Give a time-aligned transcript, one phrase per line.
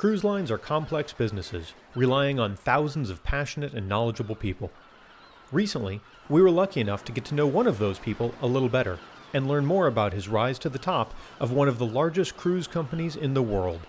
[0.00, 4.70] Cruise lines are complex businesses, relying on thousands of passionate and knowledgeable people.
[5.52, 8.70] Recently, we were lucky enough to get to know one of those people a little
[8.70, 8.98] better
[9.34, 12.66] and learn more about his rise to the top of one of the largest cruise
[12.66, 13.80] companies in the world.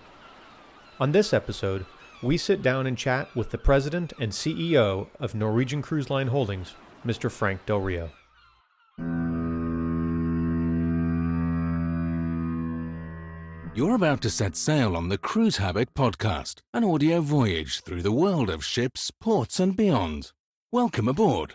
[1.00, 1.86] On this episode,
[2.22, 6.74] we sit down and chat with the president and CEO of Norwegian Cruise Line Holdings,
[7.06, 7.30] Mr.
[7.30, 8.10] Frank Del Rio.
[13.74, 18.12] You're about to set sail on the Cruise Habit podcast, an audio voyage through the
[18.12, 20.32] world of ships, ports, and beyond.
[20.70, 21.54] Welcome aboard.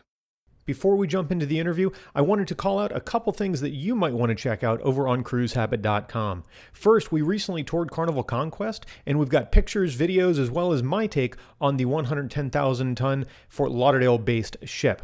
[0.66, 3.70] Before we jump into the interview, I wanted to call out a couple things that
[3.70, 6.44] you might want to check out over on cruisehabit.com.
[6.74, 11.06] First, we recently toured Carnival Conquest, and we've got pictures, videos, as well as my
[11.06, 15.04] take on the 110,000 ton Fort Lauderdale based ship.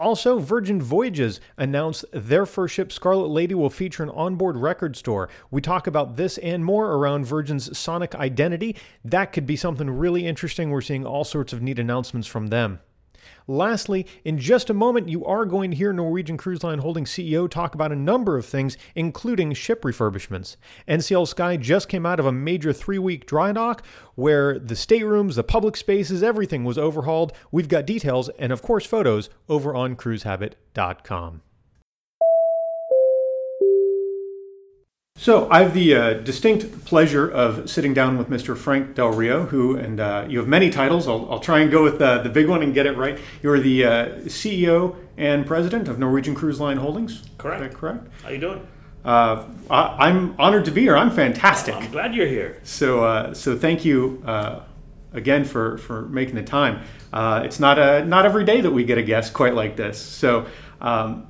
[0.00, 5.28] Also, Virgin Voyages announced their first ship, Scarlet Lady, will feature an onboard record store.
[5.50, 8.76] We talk about this and more around Virgin's Sonic Identity.
[9.04, 10.70] That could be something really interesting.
[10.70, 12.80] We're seeing all sorts of neat announcements from them.
[13.50, 17.50] Lastly, in just a moment, you are going to hear Norwegian Cruise Line Holding CEO
[17.50, 20.54] talk about a number of things, including ship refurbishments.
[20.86, 23.84] NCL Sky just came out of a major three week dry dock
[24.14, 27.32] where the staterooms, the public spaces, everything was overhauled.
[27.50, 31.42] We've got details and, of course, photos over on cruisehabit.com.
[35.20, 38.56] So I have the uh, distinct pleasure of sitting down with Mr.
[38.56, 41.06] Frank Del Rio, who, and uh, you have many titles.
[41.06, 43.18] I'll, I'll, try and go with uh, the big one and get it right.
[43.42, 47.22] You're the uh, CEO and president of Norwegian Cruise Line Holdings.
[47.36, 47.62] Correct.
[47.62, 48.08] Is that correct?
[48.22, 48.66] How you doing?
[49.04, 50.96] Uh, I, am honored to be here.
[50.96, 51.74] I'm fantastic.
[51.74, 52.58] I'm glad you're here.
[52.62, 54.24] So, uh, so thank you
[55.12, 56.80] again for, for making the time.
[57.12, 60.00] it's not a not every day that we get a guest quite like this.
[60.00, 60.46] So.
[60.80, 61.26] Um,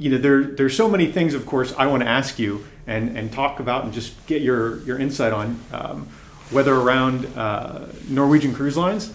[0.00, 3.18] you know, there, there's so many things, of course, I want to ask you and,
[3.18, 6.08] and talk about and just get your, your insight on um,
[6.50, 9.12] whether around uh, Norwegian Cruise Lines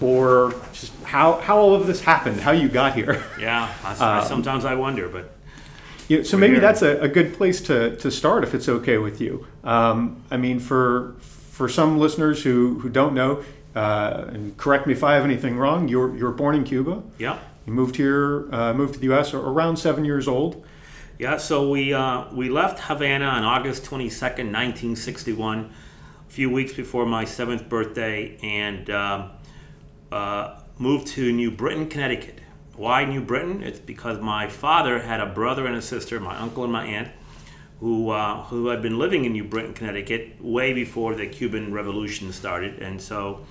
[0.00, 3.22] or just how, how all of this happened, how you got here.
[3.38, 5.30] Yeah, I, um, sometimes I wonder, but.
[6.08, 6.60] Yeah, so maybe here.
[6.60, 9.46] that's a, a, good place to, to start if it's okay with you.
[9.62, 13.42] Um, I mean, for, for some listeners who, who don't know,
[13.76, 16.64] uh, and correct me if I have anything wrong, you were, you were born in
[16.64, 17.02] Cuba.
[17.18, 17.38] Yeah.
[17.66, 19.32] You moved here, uh, moved to the U.S.
[19.32, 20.64] around seven years old.
[21.18, 25.72] Yeah, so we uh, we left Havana on August twenty second, nineteen sixty one,
[26.28, 29.28] a few weeks before my seventh birthday, and uh,
[30.12, 32.40] uh, moved to New Britain, Connecticut.
[32.76, 33.62] Why New Britain?
[33.62, 37.08] It's because my father had a brother and a sister, my uncle and my aunt,
[37.80, 42.32] who uh, who had been living in New Britain, Connecticut, way before the Cuban Revolution
[42.32, 43.46] started, and so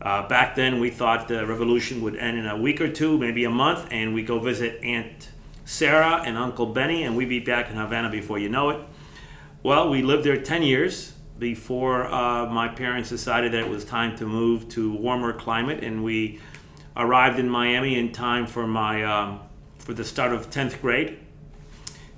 [0.00, 3.44] uh, back then, we thought the revolution would end in a week or two, maybe
[3.44, 5.30] a month, and we go visit Aunt
[5.64, 8.80] Sarah and Uncle Benny, and we'd be back in Havana before you know it.
[9.62, 14.16] Well, we lived there 10 years before uh, my parents decided that it was time
[14.18, 16.40] to move to warmer climate, and we
[16.96, 19.40] arrived in Miami in time for my um,
[19.78, 21.18] for the start of 10th grade.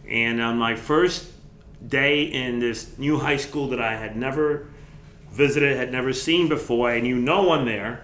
[0.09, 1.31] And on my first
[1.87, 4.70] day in this new high school that I had never
[5.33, 6.91] visited, had never seen before.
[6.91, 8.03] I knew no one there.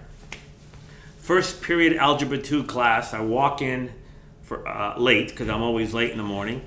[1.19, 3.91] First period algebra 2 class, I walk in
[4.43, 6.61] for uh, late because I'm always late in the morning.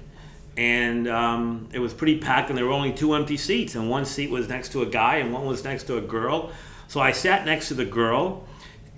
[0.57, 3.75] And um, it was pretty packed, and there were only two empty seats.
[3.75, 6.53] And one seat was next to a guy, and one was next to a girl.
[6.89, 8.47] So I sat next to the girl,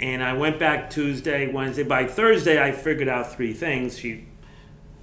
[0.01, 1.85] and I went back Tuesday, Wednesday.
[1.85, 3.99] By Thursday, I figured out three things.
[3.99, 4.25] She,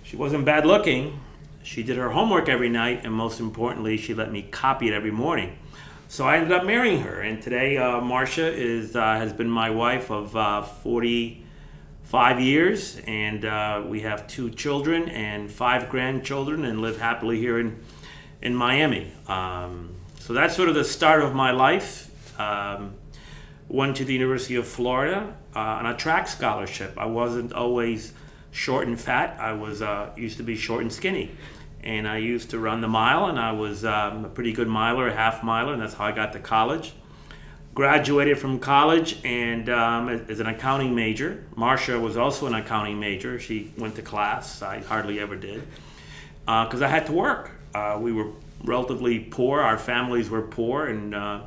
[0.04, 1.22] she wasn't bad looking.
[1.64, 5.12] She did her homework every night, and most importantly, she let me copy it every
[5.12, 5.58] morning.
[6.12, 9.70] So I ended up marrying her, and today uh, Marcia is uh, has been my
[9.70, 16.82] wife of uh, 45 years, and uh, we have two children and five grandchildren, and
[16.82, 17.80] live happily here in
[18.42, 19.12] in Miami.
[19.28, 22.10] Um, so that's sort of the start of my life.
[22.40, 22.96] Um,
[23.68, 26.98] went to the University of Florida uh, on a track scholarship.
[26.98, 28.14] I wasn't always
[28.50, 29.40] short and fat.
[29.40, 31.30] I was uh, used to be short and skinny
[31.84, 35.08] and I used to run the mile, and I was um, a pretty good miler,
[35.08, 36.94] a half miler, and that's how I got to college.
[37.74, 41.46] Graduated from college and um, as an accounting major.
[41.56, 43.40] Marcia was also an accounting major.
[43.40, 44.62] She went to class.
[44.62, 45.64] I hardly ever did
[46.42, 47.52] because uh, I had to work.
[47.74, 48.32] Uh, we were
[48.64, 49.62] relatively poor.
[49.62, 51.42] Our families were poor, and uh,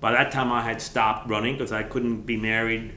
[0.00, 2.92] by that time I had stopped running because I couldn't be married.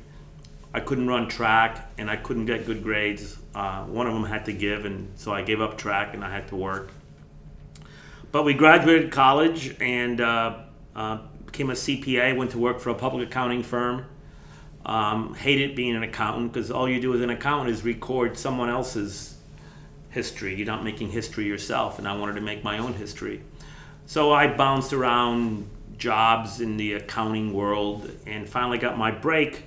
[0.74, 4.46] I couldn't run track, and I couldn't get good grades uh, one of them had
[4.46, 6.92] to give, and so I gave up track and I had to work.
[8.32, 10.60] But we graduated college and uh,
[10.96, 12.38] uh, became a CPA.
[12.38, 14.06] Went to work for a public accounting firm.
[14.86, 18.70] Um, hated being an accountant because all you do as an accountant is record someone
[18.70, 19.36] else's
[20.10, 20.56] history.
[20.56, 23.42] You're not making history yourself, and I wanted to make my own history.
[24.06, 29.66] So I bounced around jobs in the accounting world and finally got my break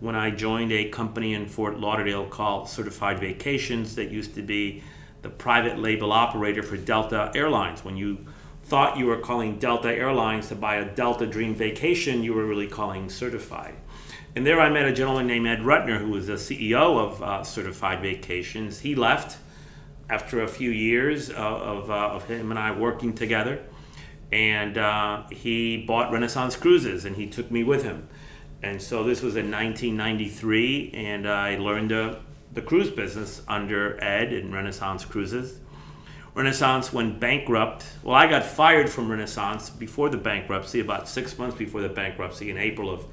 [0.00, 4.82] when I joined a company in Fort Lauderdale called Certified Vacations that used to be
[5.22, 7.84] the private label operator for Delta Airlines.
[7.84, 8.24] When you
[8.64, 12.68] thought you were calling Delta Airlines to buy a Delta Dream vacation, you were really
[12.68, 13.74] calling Certified.
[14.36, 17.42] And there I met a gentleman named Ed Rudner, who was the CEO of uh,
[17.42, 18.80] Certified Vacations.
[18.80, 19.38] He left
[20.08, 23.60] after a few years of, of, uh, of him and I working together.
[24.30, 28.08] And uh, he bought Renaissance Cruises and he took me with him.
[28.62, 32.18] And so this was in 1993, and I learned the,
[32.52, 35.60] the cruise business under Ed and Renaissance Cruises.
[36.34, 37.84] Renaissance went bankrupt.
[38.02, 42.50] Well, I got fired from Renaissance before the bankruptcy, about six months before the bankruptcy
[42.50, 43.06] in April of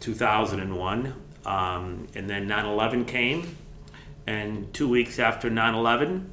[0.00, 1.14] 2001.
[1.46, 3.56] Um, and then 9 11 came,
[4.26, 6.30] and two weeks after 9 11,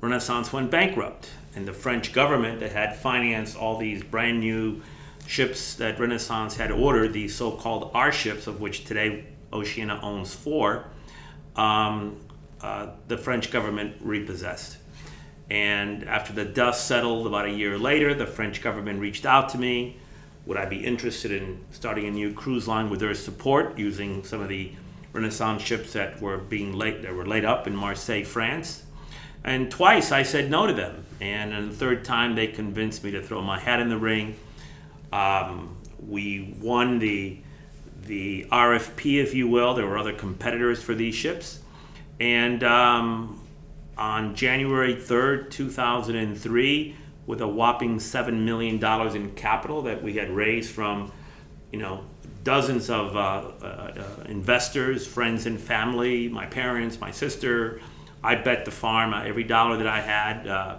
[0.00, 1.30] Renaissance went bankrupt.
[1.54, 4.82] And the French government that had financed all these brand new
[5.28, 10.34] ships that Renaissance had ordered, the so called R ships, of which today Oceania owns
[10.34, 10.86] four,
[11.54, 12.18] um,
[12.62, 14.78] uh, the French government repossessed.
[15.50, 19.58] And after the dust settled about a year later, the French government reached out to
[19.58, 19.98] me.
[20.46, 24.40] Would I be interested in starting a new cruise line with their support using some
[24.40, 24.72] of the
[25.12, 28.84] Renaissance ships that were being laid that were laid up in Marseille, France.
[29.44, 33.22] And twice I said no to them, and the third time they convinced me to
[33.22, 34.36] throw my hat in the ring.
[35.12, 35.76] Um,
[36.06, 37.38] we won the
[38.02, 39.74] the RFP, if you will.
[39.74, 41.60] There were other competitors for these ships,
[42.18, 43.38] and um,
[43.98, 46.96] on January 3rd, 2003,
[47.26, 48.82] with a whopping $7 million
[49.14, 51.12] in capital that we had raised from,
[51.72, 52.04] you know,
[52.44, 57.80] dozens of uh, uh, uh, investors, friends and family, my parents, my sister.
[58.22, 59.12] I bet the farm.
[59.12, 60.76] Uh, every dollar that I had, uh,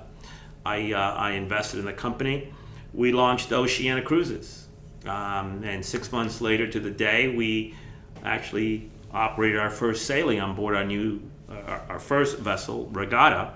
[0.66, 2.52] I, uh, I invested in the company.
[2.94, 4.68] We launched Oceania Cruises.
[5.06, 7.76] Um, and six months later to the day, we
[8.24, 13.54] actually operated our first sailing on board our new, our first vessel, Regatta.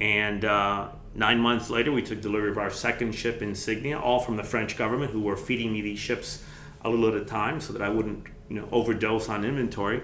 [0.00, 0.42] And
[1.14, 4.76] nine months later, we took delivery of our second ship, Insignia, all from the French
[4.76, 6.42] government, who were feeding me these ships
[6.84, 10.02] a little at a time so that I wouldn't you know overdose on inventory.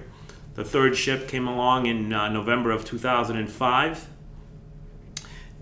[0.55, 4.09] The third ship came along in uh, November of 2005.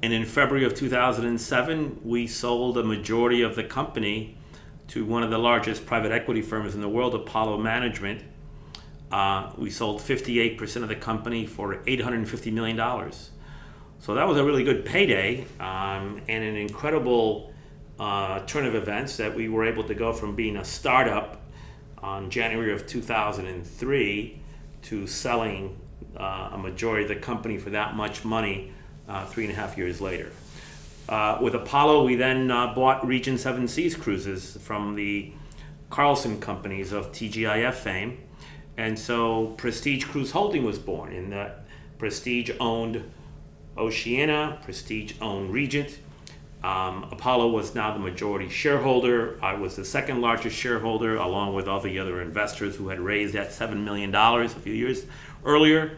[0.03, 4.37] And in February of 2007, we sold a majority of the company
[4.89, 8.23] to one of the largest private equity firms in the world, Apollo Management.
[9.13, 13.13] Uh, we sold 58% of the company for $850 million.
[13.99, 17.53] So that was a really good payday um, and an incredible
[17.99, 21.43] uh, turn of events that we were able to go from being a startup
[21.99, 24.43] on January of 2003
[24.83, 25.79] to selling
[26.17, 28.73] uh, a majority of the company for that much money
[29.11, 30.31] uh, three and a half years later.
[31.09, 35.33] Uh, with Apollo, we then uh, bought Regent Seven Seas Cruises from the
[35.91, 38.19] Carlson companies of TGIF fame.
[38.77, 41.65] And so Prestige Cruise Holding was born, in that
[41.99, 43.11] Prestige owned
[43.77, 45.99] Oceania, Prestige owned Regent,
[46.63, 49.43] um, Apollo was now the majority shareholder.
[49.43, 53.35] I was the second largest shareholder, along with all the other investors who had raised
[53.35, 55.07] that $7 million a few years
[55.45, 55.97] earlier.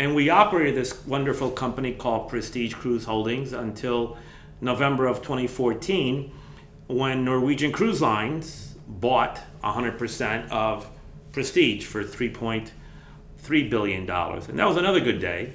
[0.00, 4.16] And we operated this wonderful company called Prestige Cruise Holdings until
[4.62, 6.32] November of 2014,
[6.86, 10.88] when Norwegian Cruise Lines bought 100% of
[11.32, 14.10] Prestige for $3.3 billion.
[14.10, 15.52] And that was another good day.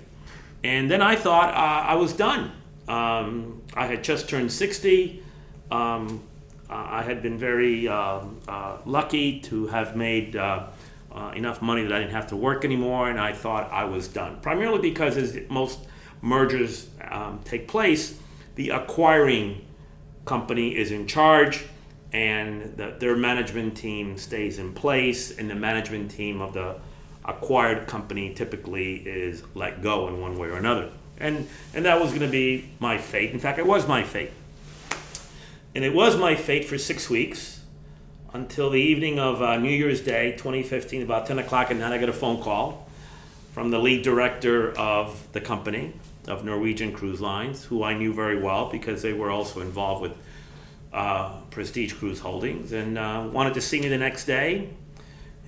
[0.63, 2.51] And then I thought uh, I was done.
[2.87, 5.23] Um, I had just turned 60.
[5.71, 6.21] Um,
[6.69, 10.35] I had been very uh, uh, lucky to have made
[11.15, 14.07] uh, enough money that I didn't have to work anymore, and I thought I was
[14.07, 14.39] done.
[14.41, 15.79] Primarily because, as most
[16.21, 18.19] mergers um, take place,
[18.55, 19.65] the acquiring
[20.25, 21.65] company is in charge,
[22.11, 26.75] and the, their management team stays in place, and the management team of the
[27.23, 32.09] acquired company typically is let go in one way or another and and that was
[32.09, 33.31] going to be my fate.
[33.31, 34.31] In fact, it was my fate,
[35.73, 37.54] and it was my fate for six weeks
[38.35, 41.93] until the evening of uh, New Year's Day, 2015, about 10 o'clock at night.
[41.93, 42.85] I got a phone call
[43.53, 45.93] from the lead director of the company
[46.27, 50.17] of Norwegian Cruise Lines, who I knew very well because they were also involved with
[50.91, 54.69] uh, Prestige Cruise Holdings, and uh, wanted to see me the next day,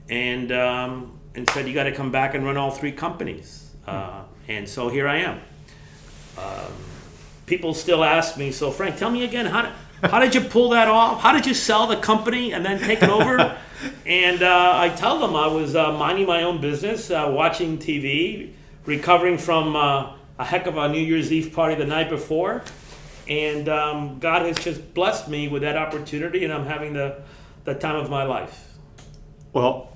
[0.07, 3.69] and um, and said you got to come back and run all three companies.
[3.85, 5.39] Uh, and so here I am.
[6.37, 6.71] Um,
[7.45, 9.71] people still ask me, so Frank, tell me again, how did,
[10.03, 11.21] how did you pull that off?
[11.21, 13.57] How did you sell the company and then take it over?
[14.05, 18.53] and uh, I tell them I was uh, minding my own business, uh, watching TV,
[18.85, 22.63] recovering from uh, a heck of a New Year's Eve party the night before.
[23.27, 27.21] and um, God has just blessed me with that opportunity, and I'm having the
[27.65, 28.63] the time of my life.
[29.51, 29.89] Well,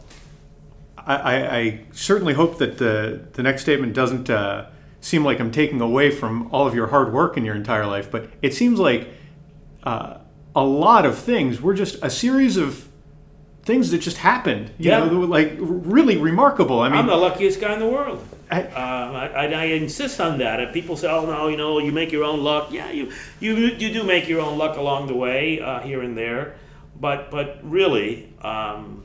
[0.98, 5.80] I, I, certainly hope that the the next statement doesn't uh, seem like I'm taking
[5.82, 9.08] away from all of your hard work in your entire life, but it seems like
[9.84, 10.18] uh,
[10.56, 12.88] a lot of things were just a series of
[13.64, 14.72] things that just happened.
[14.78, 15.06] You Yeah.
[15.06, 16.80] know, like really remarkable.
[16.82, 18.24] I mean, I'm the luckiest guy in the world.
[18.50, 20.60] I- Um, I, I, I insist on that.
[20.60, 23.56] If people say, "Oh no, you know, you make your own luck," yeah, you you
[23.56, 26.56] you do make your own luck along the way, uh, here and there,
[27.00, 29.04] but but really, um,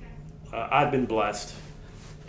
[0.53, 1.55] uh, I've been blessed,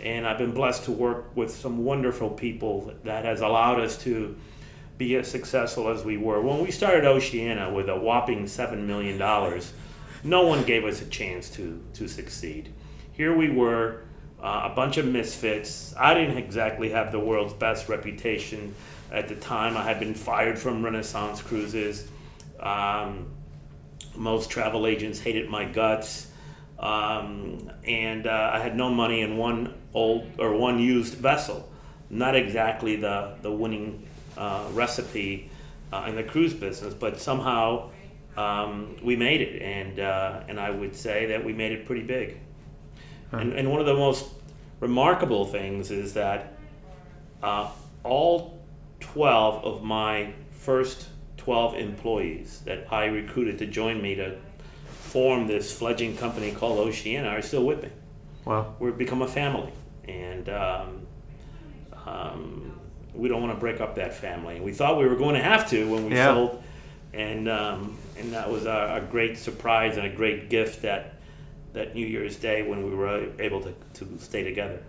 [0.00, 4.36] and I've been blessed to work with some wonderful people that has allowed us to
[4.98, 6.42] be as successful as we were.
[6.42, 9.72] When we started Oceania with a whopping seven million dollars,
[10.24, 12.72] no one gave us a chance to to succeed.
[13.12, 14.02] Here we were,
[14.42, 15.94] uh, a bunch of misfits.
[15.96, 18.74] I didn't exactly have the world's best reputation
[19.10, 19.76] at the time.
[19.76, 22.08] I had been fired from Renaissance Cruises.
[22.60, 23.30] Um,
[24.16, 26.30] most travel agents hated my guts,
[26.78, 31.68] um, and uh, I had no money in one old or one used vessel.
[32.10, 34.07] Not exactly the the winning
[34.38, 35.50] uh, recipe
[35.92, 37.90] uh, in the cruise business, but somehow
[38.36, 42.02] um, we made it, and uh, and I would say that we made it pretty
[42.02, 42.38] big.
[43.32, 44.26] And, and one of the most
[44.80, 46.54] remarkable things is that
[47.42, 47.70] uh,
[48.04, 48.58] all
[49.00, 54.38] 12 of my first 12 employees that I recruited to join me to
[54.86, 57.90] form this fledgling company called Oceania are still with me.
[58.44, 58.74] wow.
[58.78, 59.72] We've become a family,
[60.06, 61.06] and um,
[62.06, 62.77] um,
[63.18, 64.60] we don't want to break up that family.
[64.60, 66.32] We thought we were going to have to when we Yeah.
[66.34, 66.62] sold,
[67.12, 71.14] and um, and that was a, a great surprise and a great gift that
[71.72, 74.80] that New Year's Day when we were able to, to stay together.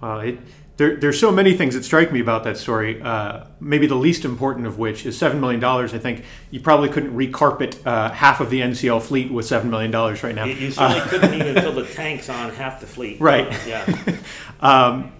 [0.00, 0.38] Wow, it,
[0.78, 3.02] there, there's so many things that strike me about that story.
[3.02, 5.92] Uh, maybe the least important of which is seven million dollars.
[5.92, 9.90] I think you probably couldn't recarpet uh, half of the NCL fleet with seven million
[9.90, 10.46] dollars right now.
[10.46, 13.20] You, you certainly couldn't even fill the tanks on half the fleet.
[13.20, 13.46] Right.
[13.46, 14.16] Uh, yeah.
[14.62, 15.12] Um,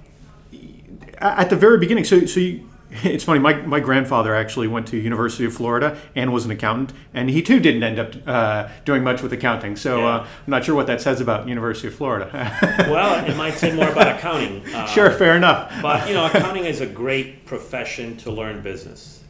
[1.21, 2.69] at the very beginning, so so you,
[3.05, 3.39] it's funny.
[3.39, 7.41] My, my grandfather actually went to University of Florida and was an accountant, and he
[7.43, 9.77] too didn't end up uh, doing much with accounting.
[9.77, 10.07] So Yeah.
[10.07, 12.29] uh, I'm not sure what that says about University of Florida.
[12.91, 14.63] Well, it might say more about accounting.
[14.75, 15.73] Uh, sure, fair enough.
[15.83, 19.23] But you know, accounting is a great profession to learn business.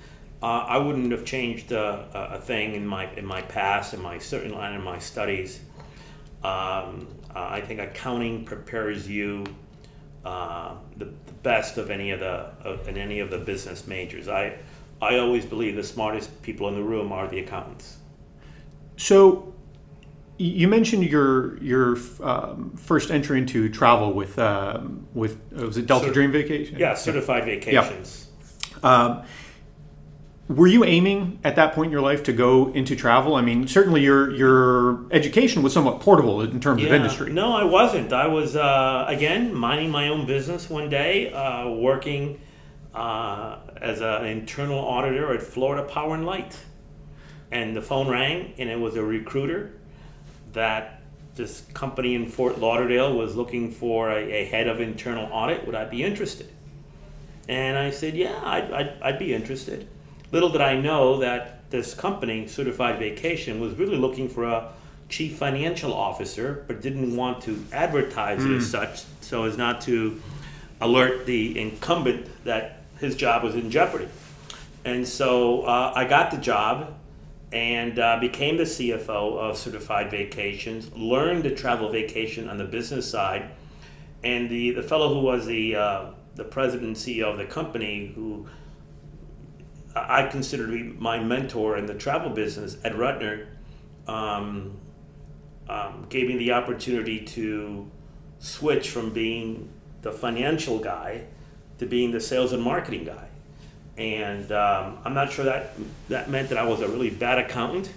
[0.43, 4.01] Uh, I wouldn't have changed uh, a, a thing in my in my past, in
[4.01, 5.61] my certain line in my studies.
[6.43, 9.45] Um, uh, I think accounting prepares you
[10.25, 14.29] uh, the, the best of any of the of, in any of the business majors.
[14.29, 14.59] I
[15.01, 17.97] I always believe the smartest people in the room are the accountants.
[18.97, 19.55] So,
[20.37, 25.87] you mentioned your your um, first entry into travel with um, with uh, was it
[25.87, 26.79] Delta Cer- Dream Vacation?
[26.79, 28.29] Yeah, certified vacations.
[28.83, 29.23] Um,
[30.51, 33.37] were you aiming at that point in your life to go into travel?
[33.37, 37.33] I mean, certainly your your education was somewhat portable in terms of industry.
[37.33, 38.13] No, I wasn't.
[38.13, 42.41] I was uh, again minding my own business one day, uh, working
[42.95, 46.59] uh, as an internal auditor at Florida Power and Light,
[47.53, 49.73] and the phone rang, and it was a recruiter
[50.53, 51.01] that
[51.37, 55.65] this company in Fort Lauderdale was looking for a, a head of internal audit.
[55.65, 56.49] Would I be interested?
[57.49, 59.89] And I said, yeah, I'd, I'd, I'd be interested.
[60.33, 64.73] Little did I know that this company, Certified Vacation, was really looking for a
[65.09, 70.23] chief financial officer, but didn't want to advertise it as such so as not to
[70.81, 74.09] alert the incumbent that his job was in jeopardy.
[74.85, 76.95] And so uh, I got the job
[77.53, 83.11] and uh, became the CFO of Certified Vacations, learned to travel vacation on the business
[83.11, 83.51] side.
[84.23, 86.07] And the, the fellow who was the, uh,
[86.37, 88.47] the president and CEO of the company, who
[90.09, 93.47] I consider to be my mentor in the travel business, Ed Rudner,
[94.07, 94.77] um,
[95.69, 97.91] um, gave me the opportunity to
[98.39, 99.69] switch from being
[100.03, 101.25] the financial guy
[101.79, 103.29] to being the sales and marketing guy.
[103.97, 105.75] And um, I'm not sure that
[106.09, 107.93] that meant that I was a really bad accountant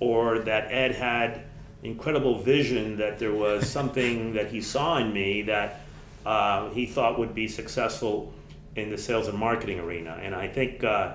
[0.00, 1.44] or that Ed had
[1.82, 5.80] incredible vision that there was something that he saw in me that
[6.24, 8.32] uh, he thought would be successful
[8.74, 10.18] in the sales and marketing arena.
[10.20, 11.14] And I think uh,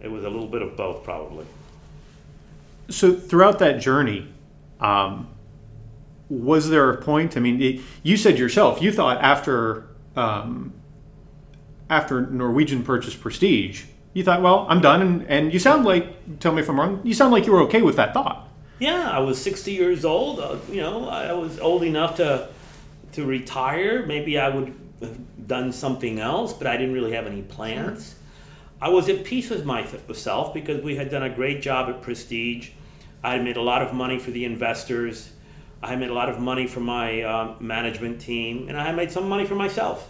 [0.00, 1.46] it was a little bit of both, probably.
[2.88, 4.28] So throughout that journey,
[4.80, 5.28] um,
[6.28, 7.36] was there a point?
[7.36, 9.86] I mean, it, you said yourself you thought after
[10.16, 10.72] um,
[11.90, 16.52] after Norwegian purchased Prestige, you thought, well, I'm done, and, and you sound like tell
[16.52, 17.00] me if I'm wrong.
[17.04, 18.48] You sound like you were okay with that thought.
[18.78, 20.40] Yeah, I was 60 years old.
[20.40, 22.48] Uh, you know, I was old enough to
[23.12, 24.04] to retire.
[24.06, 28.14] Maybe I would have done something else, but I didn't really have any plans.
[28.80, 32.70] I was at peace with myself because we had done a great job at Prestige.
[33.24, 35.32] I had made a lot of money for the investors.
[35.82, 38.94] I had made a lot of money for my uh, management team, and I had
[38.94, 40.08] made some money for myself.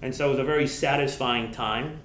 [0.00, 2.00] And so it was a very satisfying time.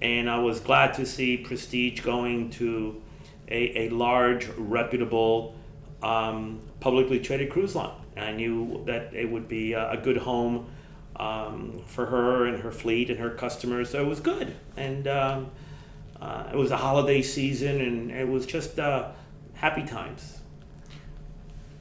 [0.00, 3.00] And I was glad to see Prestige going to
[3.48, 5.54] a, a large, reputable,
[6.02, 7.94] um, publicly traded cruise line.
[8.16, 10.66] And I knew that it would be a, a good home
[11.22, 13.90] um, for her and her fleet and her customers.
[13.90, 14.56] So it was good.
[14.76, 15.50] And um,
[16.20, 19.10] uh, it was a holiday season, and it was just uh,
[19.54, 20.40] happy times.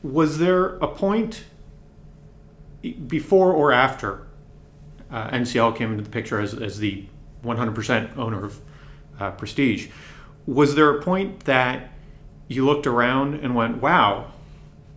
[0.03, 1.45] Was there a point
[3.07, 4.27] before or after
[5.12, 7.05] uh, NCL came into the picture as, as the
[7.43, 8.62] 100% owner of
[9.19, 9.88] uh, Prestige?
[10.45, 11.91] Was there a point that
[12.48, 14.31] you looked around and went, "Wow,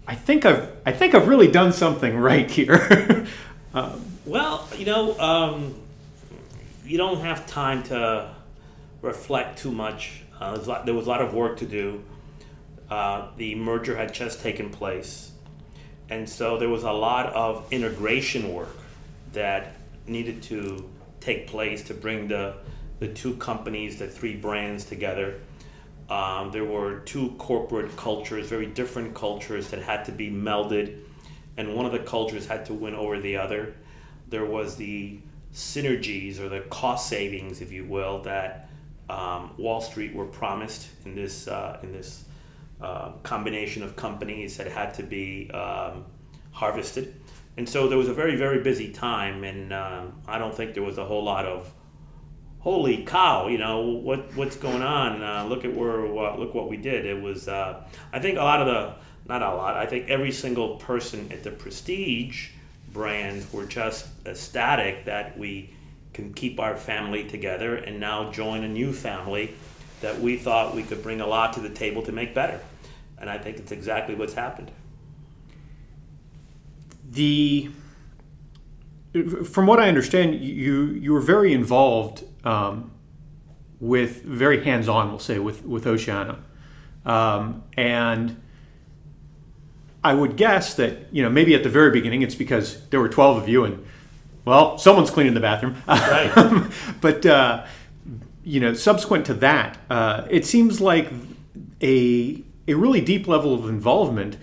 [0.07, 3.27] I think I've I think I've really done something right here"?
[3.75, 5.75] um, well, you know, um,
[6.85, 8.35] you don't have time to
[9.03, 10.23] reflect too much.
[10.41, 12.03] Uh, there was a lot of work to do.
[12.91, 15.33] Uh, the merger had just taken place,
[16.09, 18.77] and so there was a lot of integration work
[19.33, 19.75] that
[20.07, 20.89] needed to
[21.21, 22.55] take place to bring the
[23.01, 25.41] the two companies, the three brands together.
[26.09, 31.01] Um, there were two corporate cultures, very different cultures that had to be melded,
[31.57, 33.75] and one of the cultures had to win over the other.
[34.35, 35.21] There was the
[35.53, 38.69] synergies or the cost savings, if you will, that
[39.09, 42.25] um, Wall Street were promised in this uh, in this
[42.81, 46.05] uh, combination of companies that had to be um,
[46.51, 47.15] harvested.
[47.57, 50.83] And so there was a very very busy time, and um, I don't think there
[50.83, 51.73] was a whole lot of
[52.59, 55.23] holy cow, you know what what's going on?
[55.23, 57.07] Uh, look at where look what we did.
[57.07, 58.95] It was uh, I think a lot of the
[59.29, 59.77] not a lot.
[59.77, 62.49] I think every single person at the Prestige
[62.95, 65.69] brands were just ecstatic that we
[66.15, 69.53] can keep our family together and now join a new family
[70.01, 72.61] that we thought we could bring a lot to the table to make better.
[73.19, 74.71] And I think it's exactly what's happened.
[77.11, 77.71] The
[79.45, 82.91] from what I understand, you you were very involved um,
[83.79, 86.39] with very hands on, we'll say, with with Oceania,
[87.05, 88.41] um, and
[90.05, 93.09] I would guess that you know maybe at the very beginning it's because there were
[93.09, 93.85] twelve of you and
[94.45, 96.71] well someone's cleaning the bathroom, right.
[97.01, 97.65] but uh,
[98.45, 101.11] you know subsequent to that, uh, it seems like
[101.83, 104.37] a a really deep level of involvement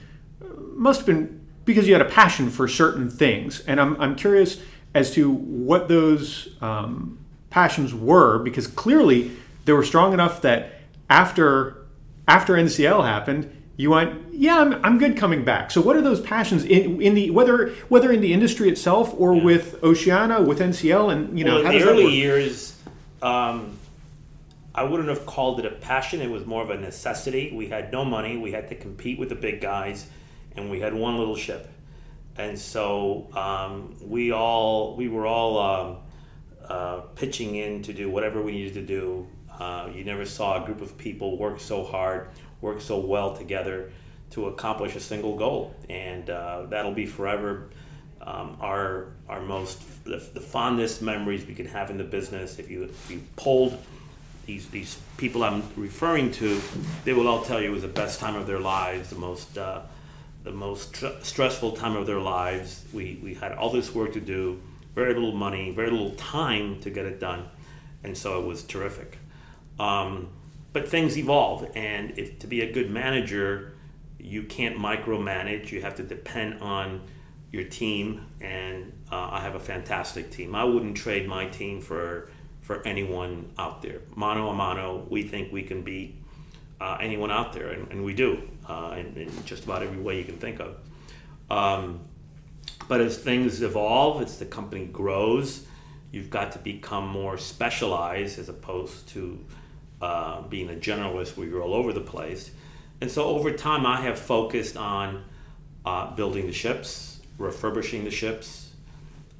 [0.75, 3.61] must have been because you had a passion for certain things.
[3.61, 4.61] And I'm, I'm curious
[4.93, 7.19] as to what those um,
[7.49, 9.31] passions were, because clearly
[9.65, 10.73] they were strong enough that
[11.09, 11.77] after
[12.27, 15.71] after NCL happened, you went, yeah, I'm, I'm good coming back.
[15.71, 19.33] So what are those passions in, in the whether whether in the industry itself or
[19.33, 19.43] yeah.
[19.43, 22.77] with Oceania, with NCL, and you know, well, in the early years.
[23.21, 23.77] Um,
[24.73, 26.21] I wouldn't have called it a passion.
[26.21, 27.51] It was more of a necessity.
[27.53, 28.37] We had no money.
[28.37, 30.07] We had to compete with the big guys
[30.55, 31.69] and we had one little ship,
[32.37, 35.97] and so um, we all we were all um,
[36.67, 39.27] uh, pitching in to do whatever we needed to do.
[39.59, 42.29] Uh, you never saw a group of people work so hard,
[42.61, 43.91] work so well together
[44.31, 47.69] to accomplish a single goal, and uh, that'll be forever
[48.21, 52.59] um, our our most the, the, fondest memories we can have in the business.
[52.59, 53.77] If you if you polled
[54.45, 56.61] these these people I'm referring to,
[57.03, 59.57] they will all tell you it was the best time of their lives, the most
[59.57, 59.81] uh,
[60.43, 62.85] the most tr- stressful time of their lives.
[62.93, 64.59] We, we had all this work to do,
[64.95, 67.47] very little money, very little time to get it done,
[68.03, 69.17] and so it was terrific.
[69.79, 70.29] Um,
[70.73, 73.73] but things evolve, and if to be a good manager,
[74.19, 75.71] you can't micromanage.
[75.71, 77.01] You have to depend on
[77.51, 80.55] your team, and uh, I have a fantastic team.
[80.55, 82.29] I wouldn't trade my team for
[82.61, 84.01] for anyone out there.
[84.15, 86.15] Mano a mano, we think we can beat
[86.79, 90.17] uh, anyone out there, and, and we do uh, in, in, just about every way
[90.17, 90.77] you can think of.
[91.49, 92.01] Um,
[92.87, 95.65] but as things evolve, as the company grows,
[96.11, 99.43] you've got to become more specialized as opposed to
[100.01, 102.51] uh, being a generalist where you're all over the place.
[102.99, 105.23] And so over time, I have focused on
[105.85, 108.71] uh, building the ships, refurbishing the ships,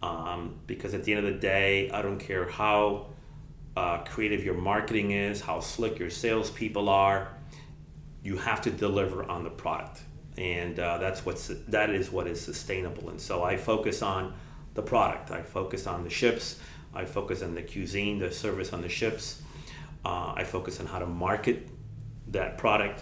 [0.02, 3.08] um, because at the end of the day, I don't care how
[3.78, 7.30] uh, creative your marketing is, how slick your salespeople are
[8.24, 10.02] you have to deliver on the product.
[10.38, 13.10] And uh, that's what's that is what is sustainable.
[13.10, 14.34] And so i focus on
[14.74, 15.32] the product.
[15.32, 16.60] I focus on the ships.
[16.93, 19.41] I focus on the cuisine the service on the ships
[20.06, 21.68] uh, i focus on how to market
[22.28, 23.02] that product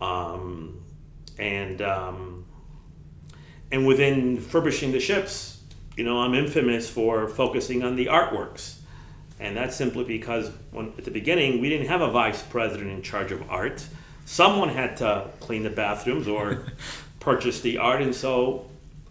[0.00, 0.80] um,
[1.38, 2.44] and um,
[3.70, 5.60] and within furbishing the ships
[5.96, 8.76] you know i'm infamous for focusing on the artworks
[9.40, 13.02] And that's simply because when, at the beginning, we didn't have a vice president in
[13.02, 13.86] charge of art.
[14.24, 16.66] Someone had to clean the bathrooms or
[17.20, 18.02] purchase the art.
[18.02, 18.66] And so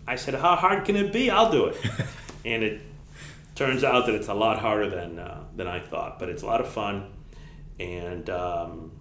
[0.05, 1.29] I said, How hard can it be?
[1.31, 1.77] I'll do it.
[2.45, 2.81] and it
[3.55, 6.45] turns out that it's a lot harder than, uh, than I thought, but it's a
[6.45, 7.11] lot of fun.
[7.79, 8.91] And, um,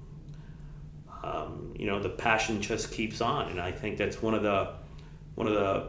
[1.23, 3.51] um, you know, the passion just keeps on.
[3.51, 4.73] And I think that's one of the,
[5.35, 5.88] one of the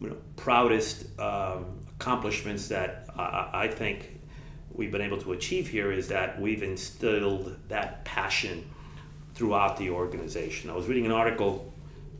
[0.00, 4.20] you know, proudest um, accomplishments that I, I think
[4.72, 8.68] we've been able to achieve here is that we've instilled that passion
[9.34, 10.70] throughout the organization.
[10.70, 11.72] I was reading an article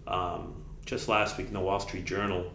[0.07, 2.53] um, just last week in the Wall Street Journal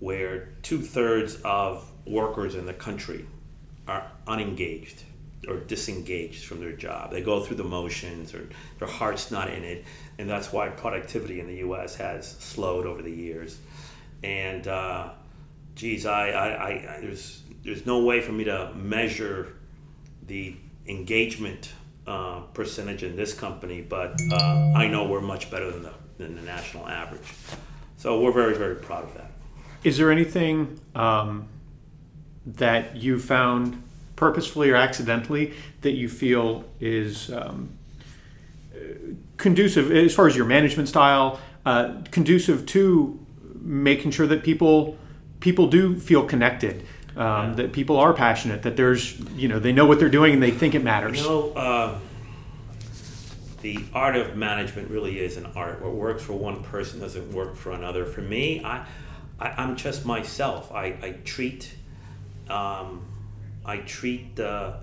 [0.00, 3.26] where two thirds of workers in the country
[3.86, 5.02] are unengaged
[5.48, 7.10] or disengaged from their job.
[7.10, 9.84] They go through the motions or their heart's not in it.
[10.18, 13.58] And that's why productivity in the US has slowed over the years.
[14.22, 15.10] And uh,
[15.74, 19.54] geez, I, I, I, there's there's no way for me to measure
[20.26, 20.54] the
[20.86, 21.72] engagement
[22.06, 26.36] uh, percentage in this company, but uh, I know we're much better than the than
[26.36, 27.22] the national average.
[27.96, 29.30] So we're very very proud of that.
[29.82, 31.48] Is there anything um,
[32.46, 33.82] that you found
[34.16, 37.70] purposefully or accidentally that you feel is um,
[39.36, 43.18] conducive as far as your management style, uh, conducive to
[43.60, 44.96] making sure that people
[45.40, 46.84] people do feel connected
[47.16, 47.54] um, yeah.
[47.56, 50.50] that people are passionate, that there's, you know, they know what they're doing and they
[50.50, 51.20] think it matters.
[51.20, 51.98] You know, uh,
[53.62, 55.80] the art of management really is an art.
[55.80, 58.04] What works for one person doesn't work for another.
[58.04, 58.84] For me, I,
[59.38, 60.72] I am just myself.
[60.72, 61.74] I, I treat,
[62.48, 63.06] um,
[63.64, 64.76] I treat the,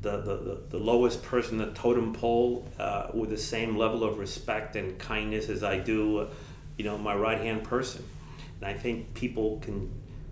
[0.00, 4.76] the, the, the lowest person, the totem pole, uh, with the same level of respect
[4.76, 6.28] and kindness as I do,
[6.76, 8.04] you know, my right hand person.
[8.60, 9.90] And I think people can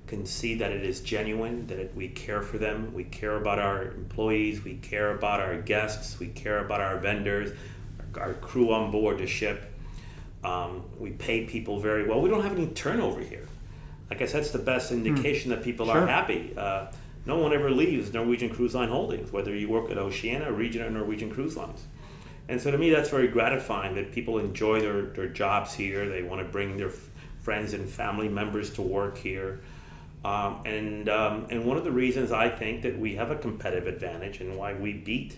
[0.09, 3.59] can see that it is genuine, that it, we care for them, we care about
[3.59, 7.53] our employees, we care about our guests, we care about our vendors,
[8.17, 9.71] our, our crew on board the ship.
[10.43, 12.23] Um, we pay people very well.
[12.23, 13.47] We don't have any turnover here.
[14.11, 15.55] I guess that's the best indication mm.
[15.55, 15.99] that people sure.
[15.99, 16.55] are happy.
[16.57, 16.87] Uh,
[17.27, 20.90] no one ever leaves Norwegian Cruise Line Holdings, whether you work at Oceania, Regent, or
[20.90, 21.85] Norwegian Cruise Lines.
[22.49, 26.09] And so to me, that's very gratifying that people enjoy their, their jobs here.
[26.09, 29.61] They want to bring their f- friends and family members to work here.
[30.25, 33.87] Um, and, um, and one of the reasons I think that we have a competitive
[33.87, 35.37] advantage and why we beat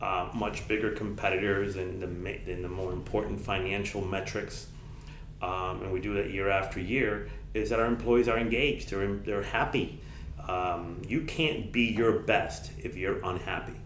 [0.00, 4.68] uh, much bigger competitors in the, in the more important financial metrics,
[5.42, 9.14] um, and we do that year after year, is that our employees are engaged, they're,
[9.16, 10.00] they're happy.
[10.48, 13.78] Um, you can't be your best if you're unhappy.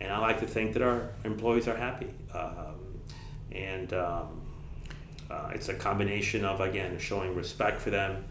[0.00, 2.08] And I like to think that our employees are happy.
[2.34, 2.76] Um,
[3.52, 4.40] and um,
[5.30, 8.24] uh, it's a combination of, again, showing respect for them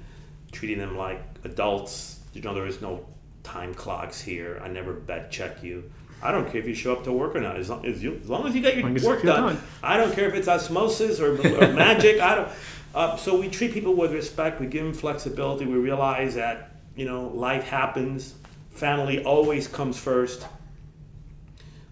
[0.52, 2.20] treating them like adults.
[2.34, 3.06] You know, there is no
[3.44, 4.60] time clocks here.
[4.64, 5.90] I never bet check you.
[6.22, 7.56] I don't care if you show up to work or not.
[7.56, 10.14] As long as you, as, long as you get your work done, done, I don't
[10.14, 12.20] care if it's osmosis or, or magic.
[12.20, 12.50] I don't.
[12.94, 14.60] Uh, so we treat people with respect.
[14.60, 15.66] We give them flexibility.
[15.66, 18.36] We realize that you know life happens.
[18.72, 20.48] Family always comes first.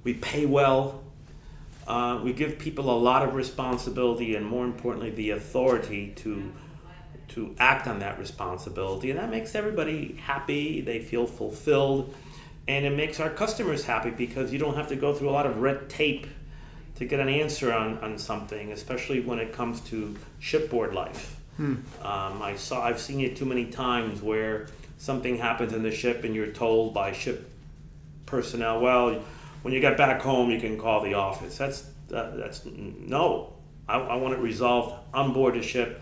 [0.03, 1.03] We pay well.
[1.87, 6.51] Uh, we give people a lot of responsibility and, more importantly, the authority to
[7.29, 9.11] to act on that responsibility.
[9.11, 12.15] And that makes everybody happy, they feel fulfilled,
[12.67, 15.45] and it makes our customers happy because you don't have to go through a lot
[15.45, 16.25] of red tape
[16.97, 21.39] to get an answer on, on something, especially when it comes to shipboard life.
[21.57, 21.75] Hmm.
[22.01, 26.23] Um, I saw, I've seen it too many times where something happens in the ship
[26.23, 27.49] and you're told by ship
[28.25, 29.23] personnel, well,
[29.61, 31.57] when you get back home, you can call the office.
[31.57, 33.53] That's uh, that's no.
[33.87, 36.01] I, I want it resolved on board the ship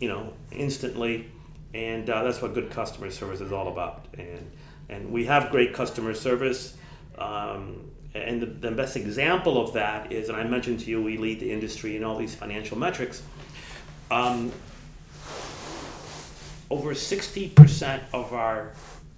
[0.00, 1.26] you know, instantly,
[1.74, 4.06] and uh, that's what good customer service is all about.
[4.18, 4.50] And
[4.88, 6.76] and we have great customer service.
[7.16, 11.16] Um, and the, the, best example of that is, and I mentioned to you, we
[11.16, 13.22] lead the industry in all these financial metrics.
[14.10, 14.52] Um,
[16.70, 18.72] over 60% of our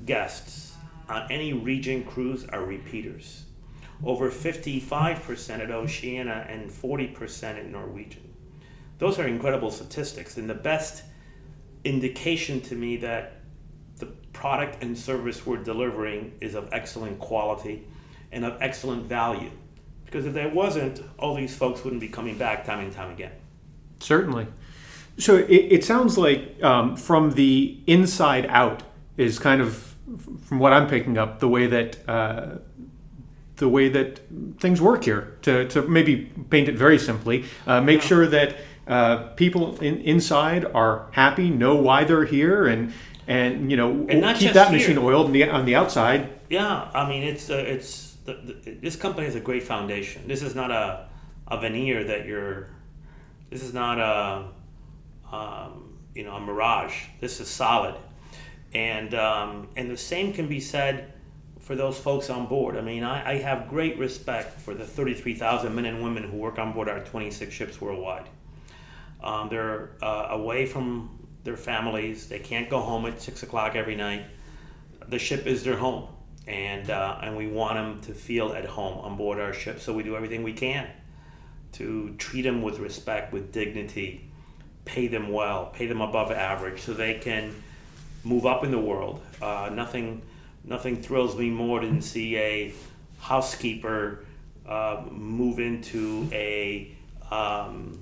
[0.04, 0.74] guests
[1.08, 3.44] on any Regent cruise are repeaters.
[4.04, 8.32] Over 55% at Oceania and 40% at Norwegian
[9.02, 11.02] those are incredible statistics and the best
[11.82, 13.40] indication to me that
[13.96, 17.84] the product and service we're delivering is of excellent quality
[18.32, 19.50] and of excellent value.
[20.04, 23.32] Because if there wasn't, all these folks wouldn't be coming back time and time again.
[24.00, 24.46] Certainly.
[25.18, 28.82] So it, it sounds like um, from the inside out
[29.16, 29.94] is kind of,
[30.42, 32.58] from what I'm picking up, the way that uh,
[33.56, 34.20] the way that
[34.58, 35.38] things work here.
[35.42, 38.06] To, to maybe paint it very simply, uh, make yeah.
[38.06, 38.56] sure that
[38.88, 42.92] uh, people in, inside are happy, know why they're here, and
[43.26, 44.78] and you know And keep that here.
[44.78, 46.28] machine oiled on the, on the outside.
[46.50, 50.26] Yeah, I mean it's uh, it's the, the, this company has a great foundation.
[50.28, 51.08] This is not a
[51.48, 52.68] a veneer that you're.
[53.50, 54.48] This is not a
[55.34, 57.04] um, you know a mirage.
[57.20, 57.94] This is solid,
[58.74, 61.12] and um, and the same can be said
[61.60, 62.76] for those folks on board.
[62.76, 66.24] I mean, I, I have great respect for the thirty three thousand men and women
[66.24, 68.28] who work on board our twenty six ships worldwide.
[69.22, 72.28] Um, they're uh, away from their families.
[72.28, 74.24] They can't go home at six o'clock every night.
[75.08, 76.08] The ship is their home,
[76.46, 79.80] and uh, and we want them to feel at home on board our ship.
[79.80, 80.88] So we do everything we can
[81.72, 84.30] to treat them with respect, with dignity,
[84.84, 87.54] pay them well, pay them above average, so they can
[88.24, 89.20] move up in the world.
[89.40, 90.22] Uh, nothing,
[90.64, 92.74] nothing thrills me more than see a
[93.18, 94.24] housekeeper
[94.68, 96.94] uh, move into a
[97.30, 98.01] um,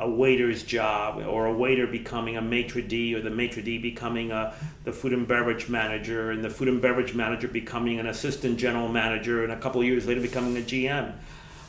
[0.00, 4.32] a waiter's job, or a waiter becoming a maitre d, or the maitre d becoming
[4.32, 8.58] a the food and beverage manager, and the food and beverage manager becoming an assistant
[8.58, 11.12] general manager, and a couple of years later becoming a GM.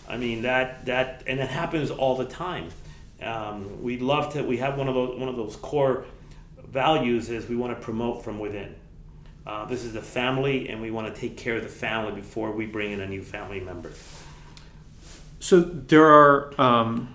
[0.08, 2.70] I mean that that and it happens all the time.
[3.22, 4.44] Um, we love to.
[4.44, 6.06] We have one of those one of those core
[6.68, 8.76] values is we want to promote from within.
[9.46, 12.52] Uh, this is the family, and we want to take care of the family before
[12.52, 13.92] we bring in a new family member.
[15.40, 17.13] So there are, um,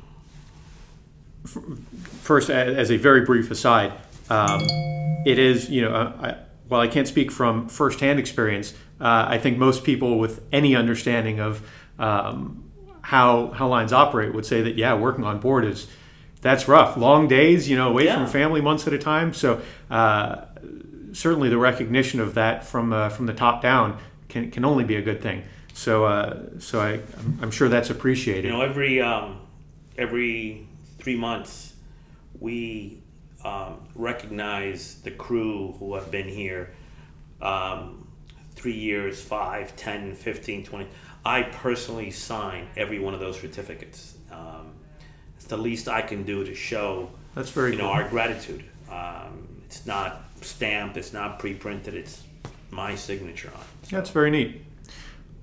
[1.44, 3.92] first, as a very brief aside,
[4.30, 4.60] um,
[5.26, 6.36] it is, you know, uh, I,
[6.68, 11.40] while I can't speak from firsthand experience, uh, I think most people with any understanding
[11.40, 11.62] of
[11.98, 12.70] um,
[13.02, 15.86] how how lines operate would say that yeah, working on board is
[16.40, 16.96] that's rough.
[16.96, 19.32] Long days, you know, away from family months at a time.
[19.32, 20.44] So uh,
[21.12, 23.98] certainly the recognition of that from uh, from the top down
[24.28, 25.44] can, can only be a good thing.
[25.72, 28.44] So uh, so I I'm, I'm sure that's appreciated.
[28.44, 29.40] You know, every um,
[29.96, 30.66] every
[30.98, 31.74] three months,
[32.40, 32.98] we
[33.44, 36.70] um, recognize the crew who have been here
[37.40, 38.08] um,
[38.54, 40.86] three years, five, 10, 15, 20.
[41.24, 44.16] I personally sign every one of those certificates.
[44.32, 44.72] Um,
[45.36, 47.92] it's the least I can do to show That's very you know cool.
[47.92, 48.64] our gratitude.
[48.90, 52.22] Um, it's not stamped, it's not pre-printed, it's
[52.70, 53.86] my signature on it.
[53.88, 54.64] So- That's very neat.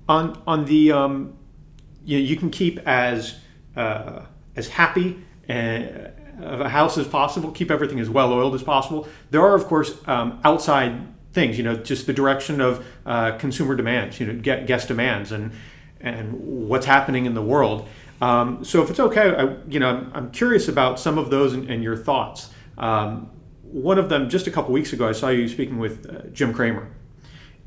[0.08, 1.36] On on the um,
[2.04, 3.38] you, you can keep as
[3.74, 4.22] uh,
[4.54, 7.50] as happy and of a house as possible.
[7.50, 9.08] Keep everything as well oiled as possible.
[9.30, 11.56] There are of course um, outside things.
[11.56, 14.20] You know, just the direction of uh, consumer demands.
[14.20, 15.52] You know, guest demands and
[16.00, 16.34] and
[16.68, 17.88] what's happening in the world.
[18.20, 21.52] Um, so if it's okay, I, you know, I'm, I'm curious about some of those
[21.52, 22.50] and, and your thoughts.
[22.78, 23.30] Um,
[23.62, 26.54] one of them, just a couple weeks ago, I saw you speaking with uh, Jim
[26.54, 26.88] Cramer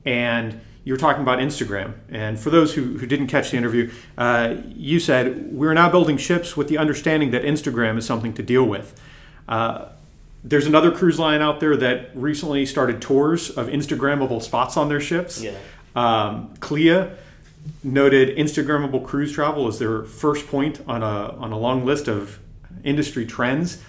[0.05, 1.93] and you were talking about Instagram.
[2.09, 6.17] And for those who, who didn't catch the interview, uh, you said, We're now building
[6.17, 8.99] ships with the understanding that Instagram is something to deal with.
[9.47, 9.89] Uh,
[10.43, 15.01] there's another cruise line out there that recently started tours of Instagrammable spots on their
[15.01, 15.41] ships.
[15.41, 15.57] Yeah.
[15.95, 17.17] Um, CLIA
[17.83, 22.39] noted Instagrammable cruise travel as their first point on a, on a long list of
[22.83, 23.83] industry trends.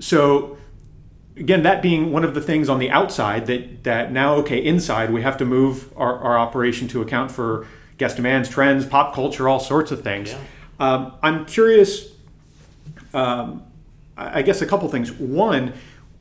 [0.00, 0.58] So,
[1.36, 5.12] again, that being one of the things on the outside that, that now, okay, inside,
[5.12, 7.66] we have to move our, our operation to account for
[7.98, 10.30] guest demands, trends, pop culture, all sorts of things.
[10.30, 10.38] Yeah.
[10.80, 12.12] Um, I'm curious,
[13.14, 13.62] um,
[14.16, 15.12] I guess a couple things.
[15.12, 15.74] One,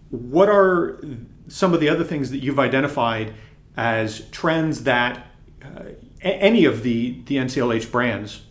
[0.10, 1.02] what are
[1.47, 3.34] some of the other things that you've identified
[3.76, 5.28] as trends that
[5.63, 5.84] uh,
[6.21, 8.43] any of the, the NCLH brands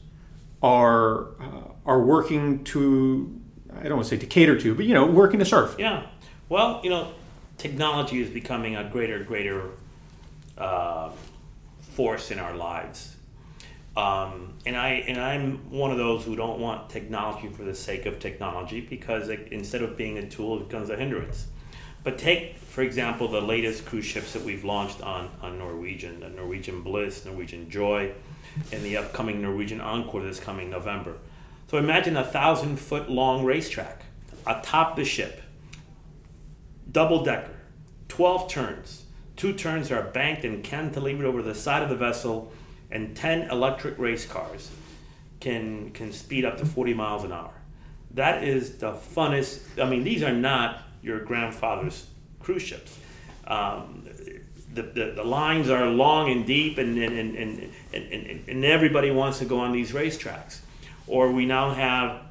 [0.62, 3.40] are uh, are working to
[3.78, 5.74] I don't want to say to cater to, but you know, working to serve.
[5.78, 6.06] Yeah.
[6.50, 7.12] Well, you know,
[7.58, 9.70] technology is becoming a greater, greater
[10.58, 11.10] uh,
[11.80, 13.14] force in our lives.
[13.96, 18.04] Um, and I and I'm one of those who don't want technology for the sake
[18.04, 21.46] of technology because it, instead of being a tool, it becomes a hindrance.
[22.02, 26.30] But take, for example, the latest cruise ships that we've launched on, on Norwegian, the
[26.30, 28.10] Norwegian Bliss, Norwegian Joy,
[28.72, 31.14] and the upcoming Norwegian Encore this coming November.
[31.68, 34.06] So imagine a thousand foot long racetrack
[34.48, 35.42] atop the ship,
[36.90, 37.55] double decker,
[38.09, 39.05] 12 turns.
[39.37, 42.53] Two turns are banked and cantilevered over the side of the vessel,
[42.90, 44.70] and 10 electric race cars
[45.40, 47.55] can, can speed up to 40 miles an hour.
[48.12, 49.83] That is the funnest.
[49.83, 52.07] I mean, these are not your grandfather's
[52.40, 52.98] cruise ships.
[53.46, 54.07] Um,
[54.72, 59.11] the, the, the lines are long and deep, and, and, and, and, and, and everybody
[59.11, 60.61] wants to go on these racetracks.
[61.07, 62.22] Or we now have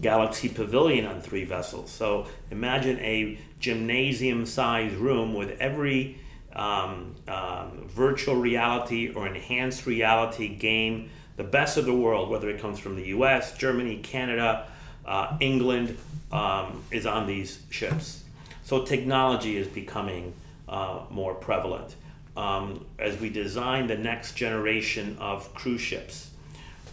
[0.00, 1.90] Galaxy Pavilion on three vessels.
[1.90, 6.18] So imagine a gymnasium sized room with every
[6.54, 12.60] um, um, virtual reality or enhanced reality game, the best of the world, whether it
[12.60, 14.68] comes from the US, Germany, Canada,
[15.04, 15.98] uh, England,
[16.32, 18.24] um, is on these ships.
[18.62, 20.34] So technology is becoming
[20.68, 21.96] uh, more prevalent.
[22.36, 26.30] Um, as we design the next generation of cruise ships,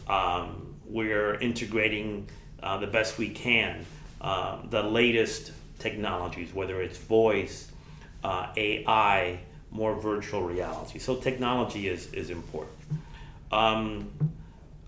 [0.08, 2.27] um, we're integrating
[2.63, 3.86] uh, the best we can
[4.21, 7.71] uh, the latest technologies, whether it's voice,
[8.24, 9.39] uh, AI,
[9.71, 11.00] more virtual reality.
[11.00, 12.78] So technology is, is important.
[13.52, 14.12] Um,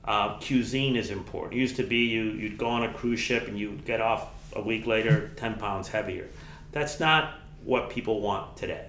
[0.06, 1.56] uh, cuisine is important.
[1.56, 4.28] It used to be you, you'd go on a cruise ship and you'd get off
[4.56, 6.28] a week later 10 pounds heavier.
[6.72, 7.34] That's not
[7.64, 8.88] what people want today.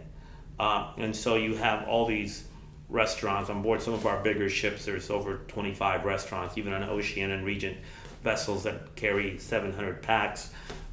[0.61, 2.45] Uh, and so you have all these
[2.91, 4.85] restaurants on board some of our bigger ships.
[4.85, 7.79] There's over 25 restaurants, even on Ocean and Regent
[8.25, 10.51] vessels that carry 700 packs.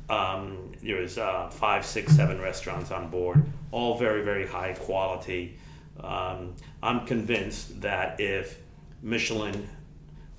[0.09, 5.57] Um, there's uh, five, six, seven restaurants on board, all very, very high quality.
[5.99, 8.59] Um, I'm convinced that if
[9.01, 9.69] Michelin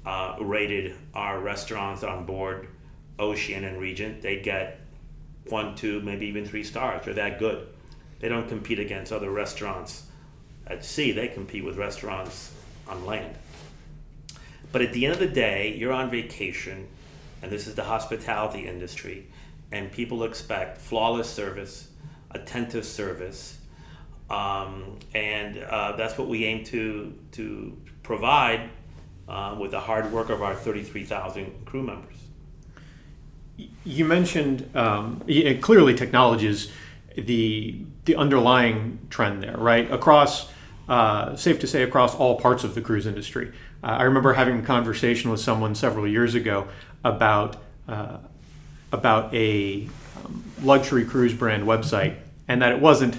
[0.04, 2.68] uh, rated our restaurants on board
[3.18, 4.80] Oceania and Regent, they'd get
[5.48, 7.04] one, two, maybe even three stars.
[7.04, 7.66] They're that good.
[8.20, 10.06] They don't compete against other restaurants
[10.66, 12.52] at sea, they compete with restaurants
[12.88, 13.36] on land.
[14.72, 16.88] But at the end of the day, you're on vacation,
[17.42, 19.26] and this is the hospitality industry,
[19.70, 21.88] and people expect flawless service,
[22.30, 23.58] attentive service,
[24.30, 28.70] um, and uh, that's what we aim to to provide
[29.28, 32.16] uh, with the hard work of our 33,000 crew members.
[33.84, 35.22] You mentioned um,
[35.60, 36.72] clearly technology is
[37.16, 39.90] the the underlying trend there, right?
[39.92, 40.48] Across,
[40.88, 43.52] uh, safe to say, across all parts of the cruise industry.
[43.82, 46.68] Uh, I remember having a conversation with someone several years ago
[47.04, 47.56] about
[47.88, 48.18] uh,
[48.92, 49.88] about a
[50.24, 52.16] um, luxury cruise brand website,
[52.46, 53.18] and that it wasn't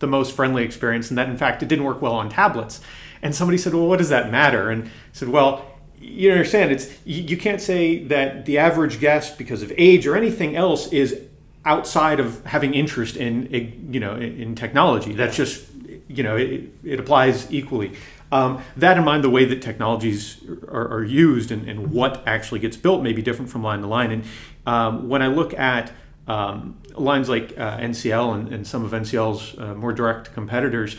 [0.00, 2.80] the most friendly experience, and that in fact it didn't work well on tablets.
[3.22, 5.68] And somebody said, "Well, what does that matter?" And I said, "Well."
[6.04, 10.56] You understand, it's you can't say that the average guest, because of age or anything
[10.56, 11.16] else, is
[11.64, 15.12] outside of having interest in you know in technology.
[15.12, 15.64] That's just
[16.08, 17.92] you know it, it applies equally.
[18.32, 22.60] Um, that in mind, the way that technologies are, are used and, and, what actually
[22.60, 24.10] gets built may be different from line to line.
[24.10, 24.24] And
[24.64, 25.92] um, when I look at
[26.26, 30.96] um, lines like uh, NCL and, and, some of NCL's uh, more direct competitors,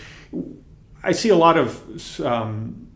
[1.04, 2.88] I see a lot of um,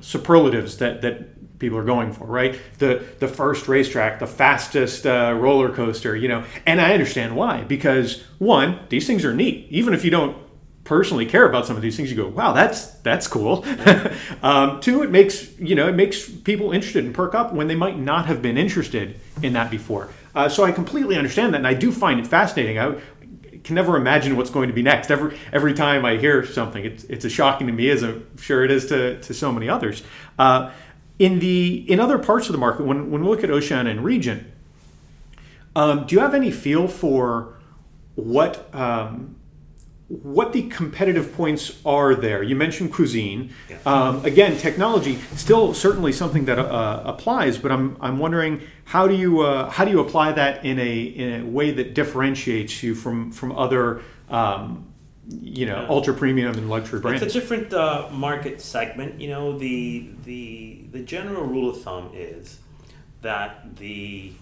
[0.00, 2.58] superlatives that that people are going for, right?
[2.78, 6.44] The the first racetrack, the fastest uh, roller coaster, you know.
[6.66, 9.68] And I understand why because one, these things are neat.
[9.70, 10.36] Even if you don't
[10.90, 13.64] personally care about some of these things, you go, "Wow, that's that's cool."
[14.42, 17.76] um, two, it makes you know it makes people interested and perk up when they
[17.76, 20.08] might not have been interested in that before.
[20.34, 22.76] Uh, so I completely understand that, and I do find it fascinating.
[22.80, 22.96] I
[23.62, 25.12] can never imagine what's going to be next.
[25.12, 28.64] Every every time I hear something, it's it's as shocking to me as I'm sure
[28.64, 30.02] it is to to so many others.
[30.40, 30.72] Uh,
[31.20, 34.04] in the in other parts of the market, when, when we look at Oceania and
[34.04, 34.44] Regent,
[35.76, 37.54] um, do you have any feel for
[38.16, 39.36] what um,
[40.10, 42.42] what the competitive points are there?
[42.42, 43.54] You mentioned cuisine.
[43.68, 43.78] Yeah.
[43.86, 49.14] Um, again, technology still certainly something that uh, applies, but I'm I'm wondering how do
[49.14, 52.96] you uh, how do you apply that in a in a way that differentiates you
[52.96, 54.92] from from other um,
[55.28, 55.88] you know, yeah.
[55.88, 57.22] ultra premium and luxury brands.
[57.22, 59.20] It's a different uh, market segment.
[59.20, 62.58] You know, the the the general rule of thumb is
[63.22, 64.32] that the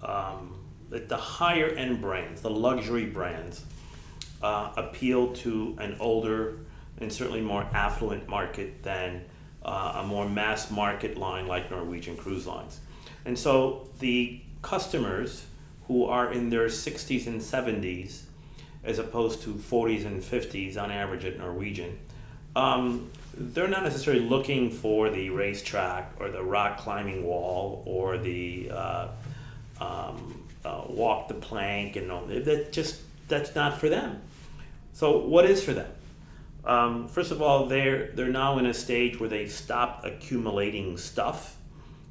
[0.00, 0.60] um,
[0.90, 3.64] that the higher end brands, the luxury brands,
[4.42, 6.58] uh, appeal to an older
[6.98, 9.24] and certainly more affluent market than
[9.64, 12.80] uh, a more mass market line like Norwegian Cruise Lines.
[13.24, 15.46] And so the customers
[15.86, 18.22] who are in their 60s and 70s
[18.84, 21.98] as opposed to 40s and 50s on average at Norwegian.
[22.56, 28.70] Um, they're not necessarily looking for the racetrack or the rock climbing wall or the
[28.70, 29.08] uh,
[29.80, 32.72] um, uh, walk the plank and all that.
[32.72, 34.20] Just that's not for them.
[34.92, 35.90] So what is for them?
[36.64, 41.56] Um, first of all, they're they're now in a stage where they've stopped accumulating stuff,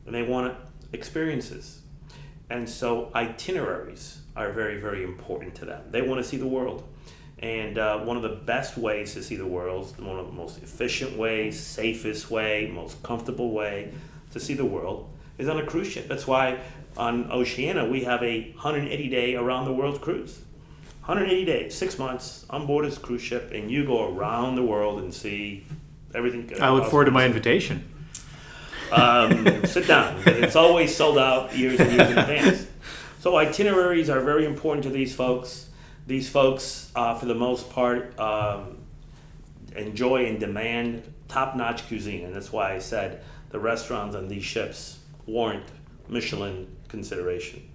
[0.05, 0.57] and they want
[0.91, 1.81] experiences,
[2.49, 5.83] and so itineraries are very, very important to them.
[5.89, 6.87] They want to see the world.
[7.39, 10.61] And uh, one of the best ways to see the world, one of the most
[10.61, 13.91] efficient ways, safest way, most comfortable way
[14.31, 16.07] to see the world is on a cruise ship.
[16.07, 16.59] That's why
[16.97, 20.41] on Oceania we have a 180 day around the world cruise.
[21.01, 25.01] 180 days, six months on board this cruise ship, and you go around the world
[25.01, 25.65] and see
[26.13, 26.61] everything.
[26.61, 27.87] I look forward to my invitation.
[28.91, 30.21] Um, sit down.
[30.27, 32.67] It's always sold out years and years in advance.
[33.19, 35.69] So itineraries are very important to these folks.
[36.07, 38.77] These folks, uh, for the most part, um,
[39.75, 44.99] enjoy and demand top-notch cuisine, and that's why I said the restaurants on these ships
[45.25, 45.65] warrant
[46.07, 47.69] Michelin consideration.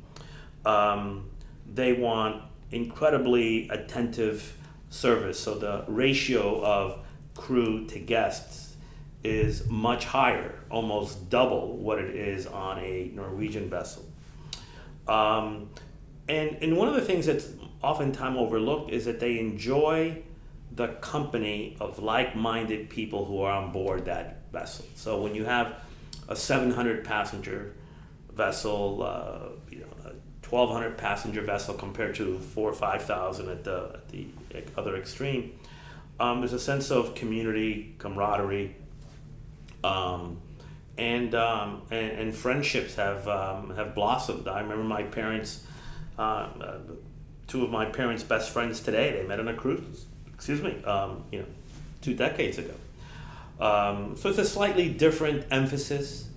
[0.64, 1.30] Um,
[1.72, 2.42] they want
[2.76, 4.56] incredibly attentive
[4.90, 5.40] service.
[5.40, 6.98] So the ratio of
[7.34, 8.76] crew to guests
[9.24, 14.04] is much higher, almost double what it is on a Norwegian vessel.
[15.08, 15.70] Um,
[16.28, 17.48] and, and one of the things that's
[17.82, 20.22] oftentimes overlooked is that they enjoy
[20.74, 24.84] the company of like-minded people who are on board that vessel.
[24.94, 25.74] So when you have
[26.28, 27.74] a 700 passenger
[28.32, 29.55] vessel, uh,
[30.51, 34.26] 1,200 passenger vessel compared to four or 5,000 at the, at the
[34.76, 35.59] other extreme,
[36.20, 38.74] um, there's a sense of community, camaraderie,
[39.84, 40.38] um,
[40.97, 44.49] and, um, and, and friendships have um, have blossomed.
[44.49, 45.66] I remember my parents,
[46.18, 46.78] uh, uh,
[47.49, 49.12] two of my parents' best friends today.
[49.12, 50.07] They met on a cruise.
[50.32, 51.47] Excuse me, um, you know,
[52.01, 52.74] two decades ago.
[53.61, 56.28] Um, so it's a slightly different emphasis.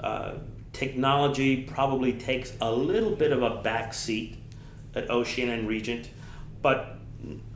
[0.00, 0.34] Uh,
[0.78, 4.38] technology probably takes a little bit of a back seat
[4.94, 6.08] at Oceania and Regent,
[6.62, 6.98] but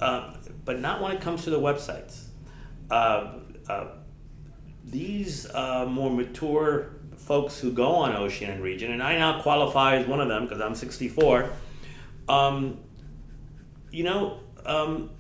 [0.01, 2.25] uh, but not when it comes to the websites.
[2.91, 3.35] Uh,
[3.68, 3.87] uh
[4.85, 9.97] these uh, more mature folks who go on Oceania and Regent, and I now qualify
[9.97, 11.49] as one of them because I'm 64.
[12.29, 12.79] Um,
[13.93, 15.11] you know, um,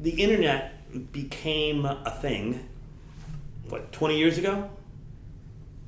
[0.00, 2.68] the internet became a thing.
[3.68, 4.68] What 20 years ago?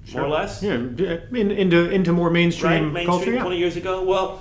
[0.08, 0.22] Sure.
[0.22, 0.62] More or less.
[0.62, 2.80] Yeah, in, into into more mainstream, right?
[2.80, 3.32] mainstream culture.
[3.34, 3.42] Yeah.
[3.42, 4.02] 20 years ago.
[4.02, 4.40] Well,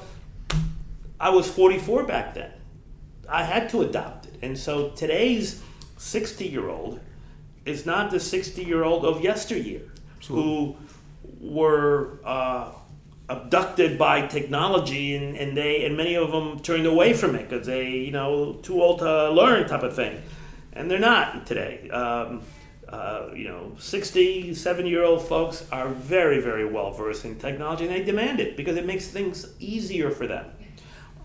[1.20, 2.52] I was 44 back then.
[3.30, 5.62] I had to adopt it, and so today's
[5.98, 7.02] 60 year old
[7.66, 9.82] is not the 60 year old of yesteryear
[10.18, 10.52] Absolutely.
[10.52, 10.76] who
[11.42, 12.72] were uh,
[13.28, 17.68] abducted by technology and, and they and many of them turned away from it because
[17.68, 20.22] they you know too old to learn type of thing
[20.72, 22.42] and they're not today um,
[22.90, 27.86] uh, you know 60 70 year old folks are very very well versed in technology
[27.86, 30.46] and they demand it because it makes things easier for them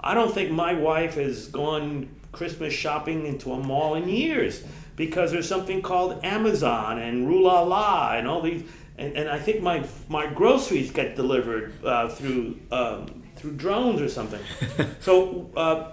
[0.00, 4.64] i don't think my wife has gone christmas shopping into a mall in years
[4.96, 8.64] because there's something called Amazon and Rula La and all these.
[8.98, 14.08] And, and I think my my groceries get delivered uh, through um, through drones or
[14.08, 14.40] something.
[15.00, 15.92] so uh,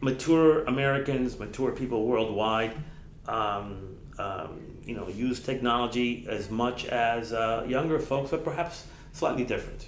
[0.00, 2.74] mature Americans, mature people worldwide,
[3.26, 9.44] um, um, you know, use technology as much as uh, younger folks, but perhaps slightly
[9.44, 9.86] different.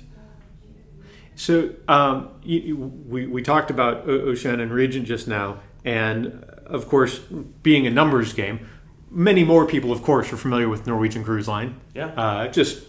[1.36, 6.88] So um, you, you, we, we talked about Oceania and Regent just now, and of
[6.88, 7.18] course,
[7.62, 8.68] being a numbers game,
[9.10, 11.80] many more people, of course, are familiar with Norwegian Cruise Line.
[11.94, 12.06] Yeah.
[12.06, 12.84] Uh, just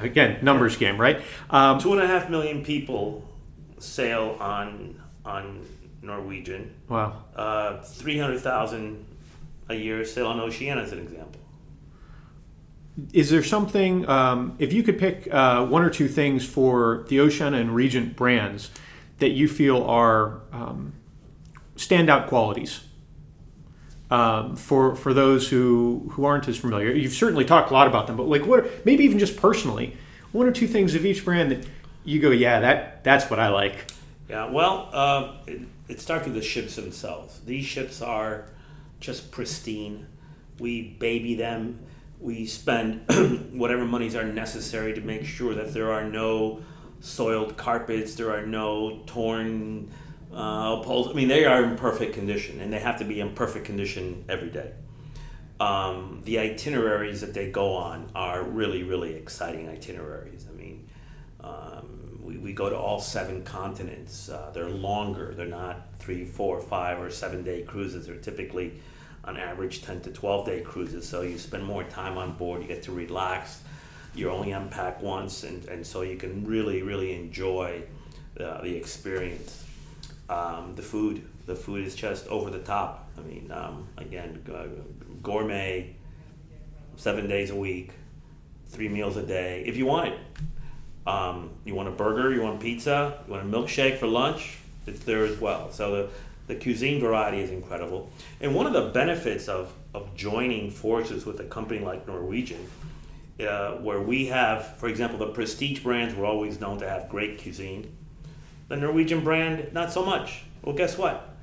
[0.00, 0.90] again, numbers yeah.
[0.90, 1.22] game, right?
[1.48, 3.28] Um, Two and a half million people
[3.78, 5.66] sail on on
[6.02, 6.74] Norwegian.
[6.88, 7.24] Wow.
[7.34, 9.06] Uh, Three hundred thousand
[9.70, 11.40] a year sail on Oceania, as an example.
[13.12, 17.20] Is there something, um, if you could pick uh, one or two things for the
[17.20, 18.70] Oceania and Regent brands
[19.20, 20.92] that you feel are um,
[21.76, 22.80] standout qualities
[24.10, 26.90] um, for for those who who aren't as familiar.
[26.92, 29.96] You've certainly talked a lot about them, but like what maybe even just personally,
[30.32, 31.66] one or two things of each brand that
[32.04, 33.92] you go, yeah, that that's what I like.
[34.28, 37.40] Yeah, well, uh, it, it starts with the ships themselves.
[37.40, 38.46] These ships are
[39.00, 40.06] just pristine.
[40.58, 41.80] We baby them.
[42.20, 43.02] We spend
[43.52, 46.60] whatever monies are necessary to make sure that there are no
[47.00, 49.90] soiled carpets, there are no torn
[50.32, 51.08] uh, poles.
[51.08, 54.24] I mean, they are in perfect condition, and they have to be in perfect condition
[54.28, 54.72] every day.
[55.58, 60.46] Um, the itineraries that they go on are really, really exciting itineraries.
[60.48, 60.88] I mean,
[61.40, 64.28] um, we, we go to all seven continents.
[64.28, 65.34] Uh, they're longer.
[65.36, 68.06] They're not three, four, five, or seven day cruises.
[68.06, 68.80] They're typically,
[69.30, 71.08] on average, 10 to 12 day cruises.
[71.08, 72.62] So you spend more time on board.
[72.62, 73.62] You get to relax.
[74.14, 77.82] You're only unpack once, and, and so you can really, really enjoy
[78.40, 79.64] uh, the experience.
[80.28, 83.08] Um, the food, the food is just over the top.
[83.16, 84.44] I mean, um, again,
[85.22, 85.94] gourmet,
[86.96, 87.92] seven days a week,
[88.68, 89.62] three meals a day.
[89.64, 90.18] If you want it,
[91.06, 94.58] um, you want a burger, you want pizza, you want a milkshake for lunch,
[94.88, 95.70] it's there as well.
[95.70, 96.08] So the
[96.50, 98.10] the cuisine variety is incredible.
[98.40, 102.66] And one of the benefits of, of joining forces with a company like Norwegian,
[103.38, 107.40] uh, where we have, for example, the prestige brands were always known to have great
[107.40, 107.96] cuisine.
[108.66, 110.42] The Norwegian brand, not so much.
[110.62, 111.36] Well, guess what?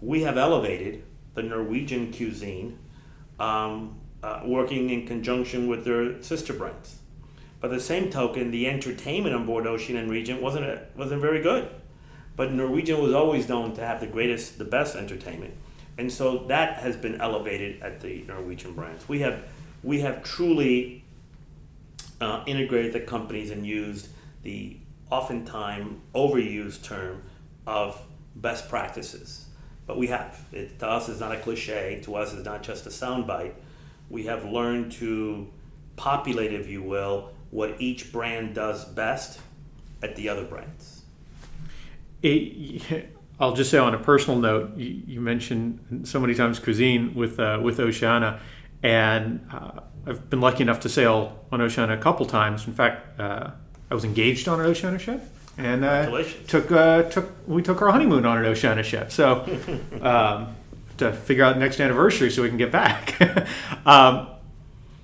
[0.00, 1.02] We have elevated
[1.34, 2.78] the Norwegian cuisine,
[3.40, 7.00] um, uh, working in conjunction with their sister brands.
[7.60, 11.42] By the same token, the entertainment on board Oceania and Regent wasn't a, wasn't very
[11.42, 11.68] good,
[12.36, 15.54] but Norwegian was always known to have the greatest, the best entertainment,
[15.98, 19.08] and so that has been elevated at the Norwegian brands.
[19.08, 19.42] We have
[19.82, 21.04] we have truly
[22.20, 24.08] uh, integrated the companies and used
[24.42, 24.76] the
[25.10, 27.22] oftentimes overused term
[27.66, 28.00] of
[28.34, 29.46] best practices.
[29.86, 30.44] But we have.
[30.52, 32.00] It, to us, it's not a cliche.
[32.04, 33.54] To us, it's not just a soundbite.
[34.08, 35.48] We have learned to
[35.96, 39.40] populate, if you will, what each brand does best
[40.02, 41.01] at the other brands.
[42.22, 43.08] It,
[43.40, 47.40] I'll just say on a personal note, you, you mentioned so many times cuisine with
[47.40, 48.40] uh, with Oceania,
[48.82, 52.66] and uh, I've been lucky enough to sail on Oceania a couple times.
[52.66, 53.50] In fact, uh,
[53.90, 55.22] I was engaged on an Oceania ship,
[55.58, 59.10] and uh, took uh, took we took our honeymoon on an Oceania ship.
[59.10, 59.42] So
[60.00, 60.54] um,
[60.98, 63.20] to figure out the next anniversary so we can get back.
[63.86, 64.28] um,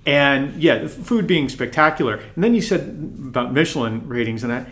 [0.06, 2.14] and yeah, the food being spectacular.
[2.34, 2.80] And then you said
[3.26, 4.66] about Michelin ratings and that.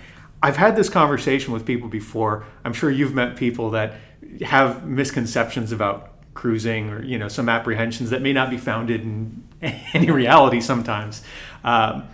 [0.47, 2.47] I've had this conversation with people before.
[2.65, 3.95] I'm sure you've met people that
[4.43, 9.43] have misconceptions about cruising or you know some apprehensions that may not be founded in
[9.93, 11.25] any reality sometimes.
[11.65, 12.07] Um,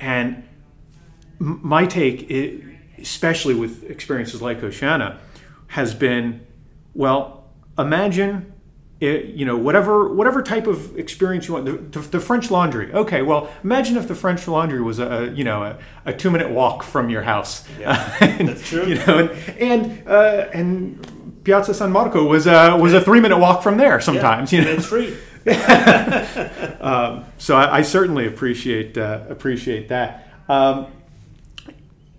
[0.00, 0.42] and
[1.38, 2.28] my take,
[2.98, 5.20] especially with experiences like Oceania,
[5.68, 6.44] has been,
[6.92, 7.44] well,
[7.78, 8.52] imagine
[9.00, 12.92] it, you know whatever whatever type of experience you want the, the, the, french laundry.
[12.92, 16.50] Okay well imagine if the french laundry was a, you know a, a, two minute
[16.50, 17.64] walk from your house.
[17.78, 18.86] Yeah, and, that's true.
[18.86, 23.38] you know and and, uh, and piazza san marco was a was a three minute
[23.38, 24.72] walk from there sometimes yeah, you know?
[24.72, 25.16] it's free.
[26.80, 30.28] Um, so I, I, certainly appreciate uh, appreciate that.
[30.48, 30.86] Um,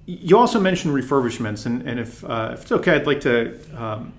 [0.05, 4.13] you also mentioned refurbishments and, and if, uh, if it's okay i'd like to um,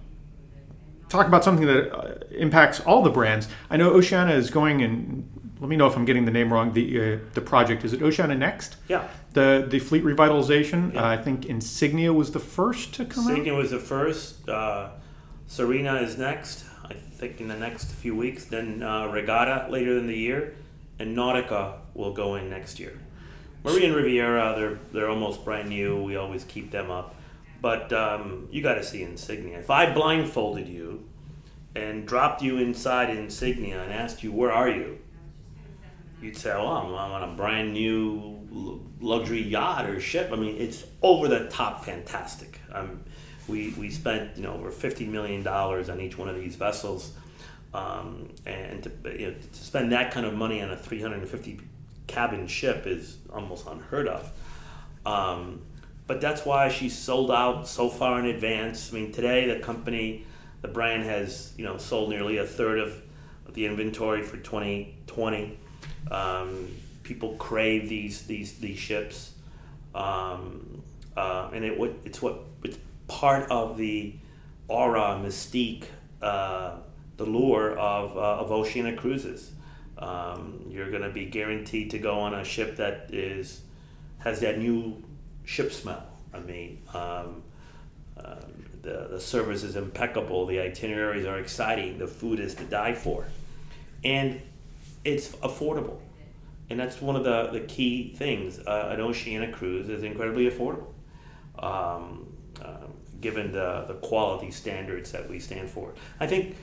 [1.08, 3.48] talk about something that uh, impacts all the brands.
[3.70, 5.28] I know Oceania is going and
[5.60, 6.72] let me know if I'm getting the name wrong.
[6.72, 8.76] The uh, the project is it Oceania Next?
[8.88, 9.08] Yeah.
[9.32, 10.94] The the fleet revitalization.
[10.94, 11.02] Yeah.
[11.02, 13.58] Uh, I think Insignia was the first to come Insignia out.
[13.58, 14.48] was the first.
[14.48, 14.90] Uh,
[15.48, 16.64] Sirena is next.
[16.84, 18.44] I think in the next few weeks.
[18.44, 20.54] Then uh, Regatta later in the year,
[20.98, 22.98] and Nautica will go in next year.
[23.64, 26.00] Marina and Riviera, they're they're almost brand new.
[26.02, 27.14] We always keep them up.
[27.60, 29.58] But um, you got to see Insignia.
[29.58, 31.08] If I blindfolded you
[31.74, 34.98] and dropped you inside Insignia and asked you, where are you?
[36.22, 38.38] You'd say, oh, I'm, on a brand new
[39.00, 40.30] luxury yacht or ship.
[40.32, 42.60] I mean, it's over the top fantastic.
[42.72, 43.02] Um,
[43.46, 47.12] we, we spent you know over $50 million on each one of these vessels.
[47.74, 51.60] Um, and to, you know, to spend that kind of money on a 350
[52.06, 54.32] cabin ship is almost unheard of.
[55.04, 55.60] Um,
[56.08, 58.90] but that's why she's sold out so far in advance.
[58.90, 60.24] I mean, today the company,
[60.62, 63.02] the brand has you know sold nearly a third of,
[63.54, 65.58] the inventory for 2020.
[66.10, 66.68] Um,
[67.02, 69.32] people crave these these these ships,
[69.94, 70.82] um,
[71.16, 74.14] uh, and it it's what it's part of the
[74.68, 75.84] aura, mystique,
[76.20, 76.76] uh,
[77.16, 79.52] the lure of uh, of Oceania cruises.
[79.98, 83.62] Um, you're going to be guaranteed to go on a ship that is
[84.18, 85.02] has that new
[85.48, 86.04] ship smell.
[86.34, 87.42] I mean, um,
[88.22, 92.94] um, the, the service is impeccable, the itineraries are exciting, the food is to die
[92.94, 93.26] for.
[94.04, 94.42] And
[95.04, 96.00] it's affordable.
[96.68, 98.58] And that's one of the, the key things.
[98.58, 100.92] Uh, an Oceania cruise is incredibly affordable,
[101.58, 102.30] um,
[102.62, 102.86] uh,
[103.22, 105.94] given the, the quality standards that we stand for.
[106.20, 106.56] I think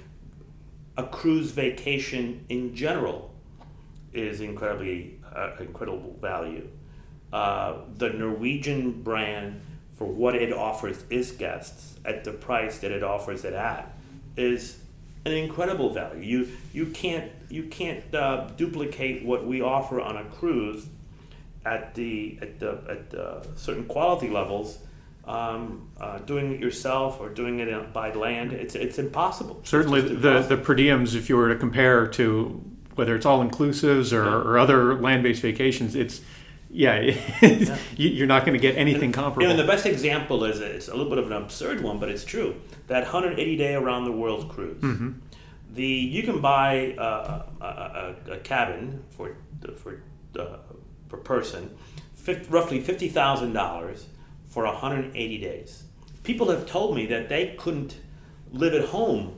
[0.96, 3.34] a cruise vacation in general
[4.14, 6.70] is incredibly uh, incredible value
[7.34, 9.62] uh, the Norwegian brand
[9.96, 13.94] for what it offers its guests at the price that it offers it at
[14.38, 14.80] is
[15.26, 16.22] an incredible value.
[16.22, 20.88] You you can't you can't uh, duplicate what we offer on a cruise
[21.66, 24.80] at the at the at the certain quality levels.
[25.28, 29.60] Um, uh, doing it yourself or doing it by land, it's it's impossible.
[29.64, 32.62] Certainly, it's the the per diems, if you were to compare to
[32.94, 34.36] whether it's all inclusives or, yeah.
[34.36, 36.22] or other land based vacations, it's
[36.76, 37.00] yeah,
[37.42, 37.78] yeah.
[37.96, 39.44] you're not going to get anything comparable.
[39.44, 42.00] You know, and the best example is it's a little bit of an absurd one,
[42.00, 42.60] but it's true.
[42.88, 44.82] That 180 day around the world cruise.
[44.82, 45.12] Mm-hmm.
[45.74, 49.38] The you can buy uh, a, a, a, cabin for
[49.78, 50.02] for
[50.38, 50.58] uh,
[51.08, 51.76] per person,
[52.16, 54.08] 50, roughly fifty thousand dollars
[54.46, 55.84] for 180 days.
[56.24, 57.98] People have told me that they couldn't
[58.52, 59.38] live at home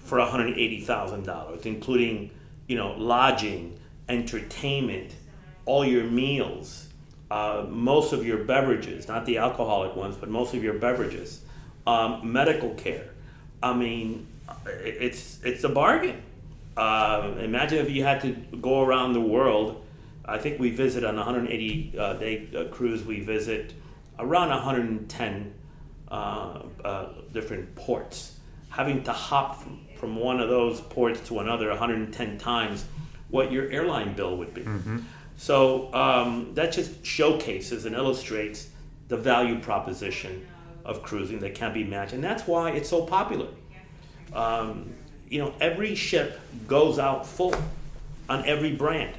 [0.00, 2.30] for 180 thousand dollars, including
[2.66, 3.78] you know lodging,
[4.08, 5.14] entertainment
[5.70, 6.88] all your meals,
[7.30, 11.42] uh, most of your beverages, not the alcoholic ones, but most of your beverages,
[11.86, 13.08] um, medical care.
[13.62, 14.26] I mean,
[14.66, 16.22] it's it's a bargain.
[16.76, 19.68] Uh, imagine if you had to go around the world.
[20.24, 23.04] I think we visit on a 180 uh, day uh, cruise.
[23.04, 23.74] We visit
[24.18, 25.54] around 110
[26.10, 26.14] uh,
[26.84, 28.40] uh, different ports.
[28.70, 32.84] Having to hop from, from one of those ports to another 110 times,
[33.28, 34.62] what your airline bill would be.
[34.62, 34.98] Mm-hmm.
[35.40, 38.68] So um, that just showcases and illustrates
[39.08, 40.46] the value proposition
[40.84, 43.46] of cruising that can be matched, and that's why it's so popular.
[44.34, 44.92] Um,
[45.30, 46.38] you know, every ship
[46.68, 47.54] goes out full
[48.28, 49.16] on every brand,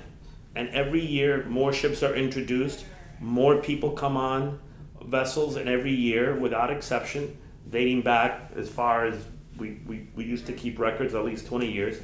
[0.54, 2.86] and every year more ships are introduced,
[3.20, 4.60] more people come on
[5.04, 7.36] vessels, and every year, without exception,
[7.72, 9.26] dating back as far as
[9.58, 11.98] we, we, we used to keep records at least 20 years.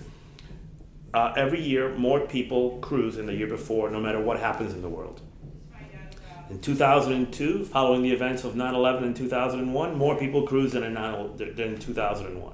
[1.18, 4.84] Uh, every year, more people cruise than the year before, no matter what happens in
[4.84, 5.20] the world.
[6.52, 10.94] In 2002, following the events of 9 11 and 2001, more people cruised than in,
[10.94, 12.54] 9, than 2001.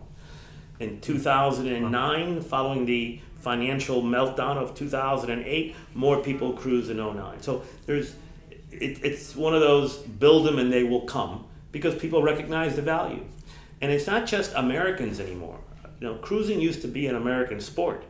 [0.80, 7.41] In 2009, following the financial meltdown of 2008, more people cruised in 09.
[7.41, 8.16] So there's,
[8.72, 11.43] it, it's one of those build them and they will come
[11.74, 13.26] because people recognize the value.
[13.82, 15.59] And it's not just Americans anymore.
[15.99, 18.05] You know, cruising used to be an American sport.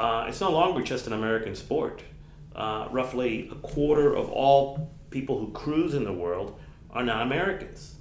[0.00, 2.02] Uh, it's no longer just an American sport.
[2.56, 6.58] Uh, roughly a quarter of all people who cruise in the world
[6.90, 7.96] are not Americans.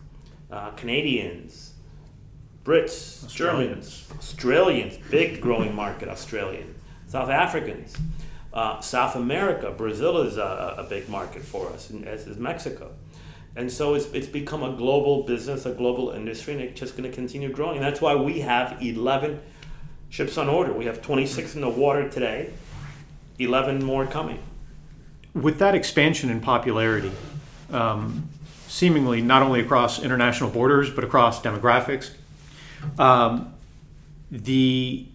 [0.49, 1.73] Uh, Canadians,
[2.63, 3.33] Brits, Australians.
[3.35, 6.73] Germans, Australians, big growing market, Australian,
[7.07, 7.97] South Africans,
[8.53, 12.93] uh, South America, Brazil is a, a, big market for us, as is Mexico.
[13.57, 17.09] And so it's, it's become a global business, a global industry, and it's just going
[17.09, 17.75] to continue growing.
[17.75, 19.41] And that's why we have 11
[20.09, 20.73] ships on order.
[20.73, 22.51] We have 26 in the water today,
[23.37, 24.39] 11 more coming.
[25.33, 27.11] With that expansion in popularity,
[27.71, 28.29] um,
[28.67, 32.11] seemingly not only across international borders but across demographics,
[32.97, 33.53] um,
[34.31, 35.05] the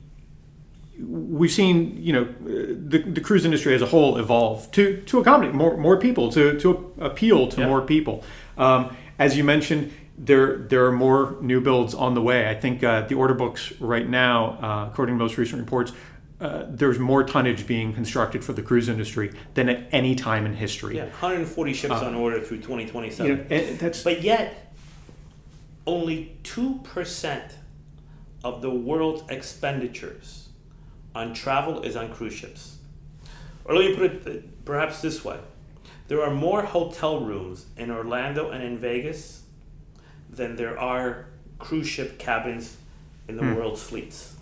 [1.00, 5.54] we've seen you know the, the cruise industry as a whole evolve to to accommodate
[5.54, 7.66] more more people to to appeal to yeah.
[7.66, 8.22] more people.
[8.56, 12.48] Um, as you mentioned, there there are more new builds on the way.
[12.48, 15.92] I think uh, the order books right now, uh, according to most recent reports,
[16.40, 20.54] uh, there's more tonnage being constructed for the cruise industry than at any time in
[20.54, 20.96] history.
[20.96, 23.26] Yeah, 140 ships uh, on order through 2027.
[23.26, 24.74] You know, that's, but yet,
[25.86, 27.56] only two percent
[28.44, 30.48] of the world's expenditures
[31.14, 32.78] on travel is on cruise ships.
[33.64, 35.38] Or let me put it perhaps this way:
[36.06, 39.43] there are more hotel rooms in Orlando and in Vegas
[40.36, 41.26] than there are
[41.58, 42.76] cruise ship cabins
[43.28, 43.54] in the hmm.
[43.54, 44.34] world's fleets.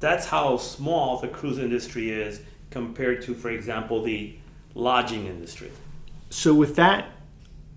[0.00, 2.40] That's how small the cruise industry is
[2.70, 4.36] compared to, for example, the
[4.74, 5.70] lodging industry.
[6.30, 7.08] So with that,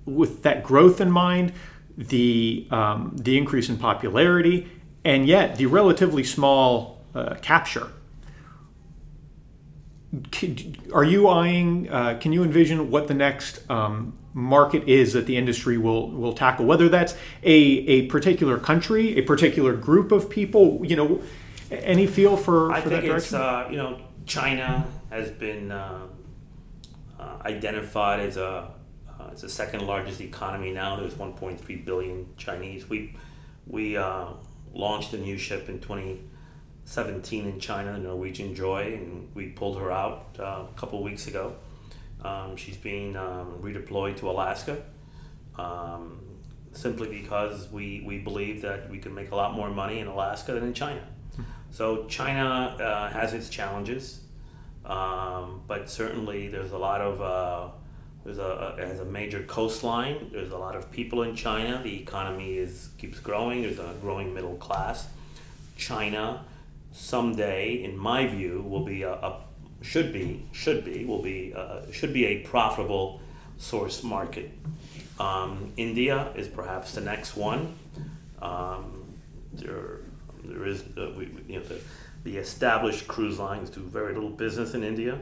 [0.06, 1.54] with that growth in mind,
[1.98, 4.68] the um, the increase in popularity,
[5.04, 7.92] and yet the relatively small uh, capture.
[10.94, 11.90] Are you eyeing?
[11.90, 16.34] Uh, can you envision what the next um, market is that the industry will will
[16.34, 16.66] tackle?
[16.66, 21.22] Whether that's a, a particular country a particular group of people you know
[21.72, 26.08] any feel for, I for think it's uh, you know China has been uh,
[27.20, 28.72] uh, identified as a
[29.20, 30.96] uh, as the second largest economy now.
[30.96, 32.90] There's 1.3 billion Chinese.
[32.90, 33.16] We
[33.68, 34.28] we uh,
[34.74, 35.80] launched a new ship in
[36.90, 41.28] 2017 in China the Norwegian Joy and we pulled her out uh, a couple weeks
[41.28, 41.56] ago
[42.24, 44.82] um, she's being um, redeployed to Alaska
[45.60, 46.20] um,
[46.74, 50.54] simply because we, we believe that we can make a lot more money in Alaska
[50.54, 51.02] than in China.
[51.72, 54.22] So China uh, has its challenges,
[54.84, 57.68] um, but certainly there's a lot of uh,
[58.24, 60.30] there's a, a, has a major coastline.
[60.32, 61.82] There's a lot of people in China.
[61.84, 63.62] The economy is keeps growing.
[63.62, 65.08] There's a growing middle class.
[65.78, 66.44] China
[66.92, 69.42] someday, in my view, will be a, a
[69.82, 73.22] should be should be will be uh, should be a profitable
[73.58, 74.52] source market.
[75.20, 77.76] Um, India is perhaps the next one.
[78.42, 79.06] Um,
[79.54, 80.00] there,
[80.44, 81.80] there is uh, we, you know the,
[82.24, 85.20] the established cruise lines do very little business in India.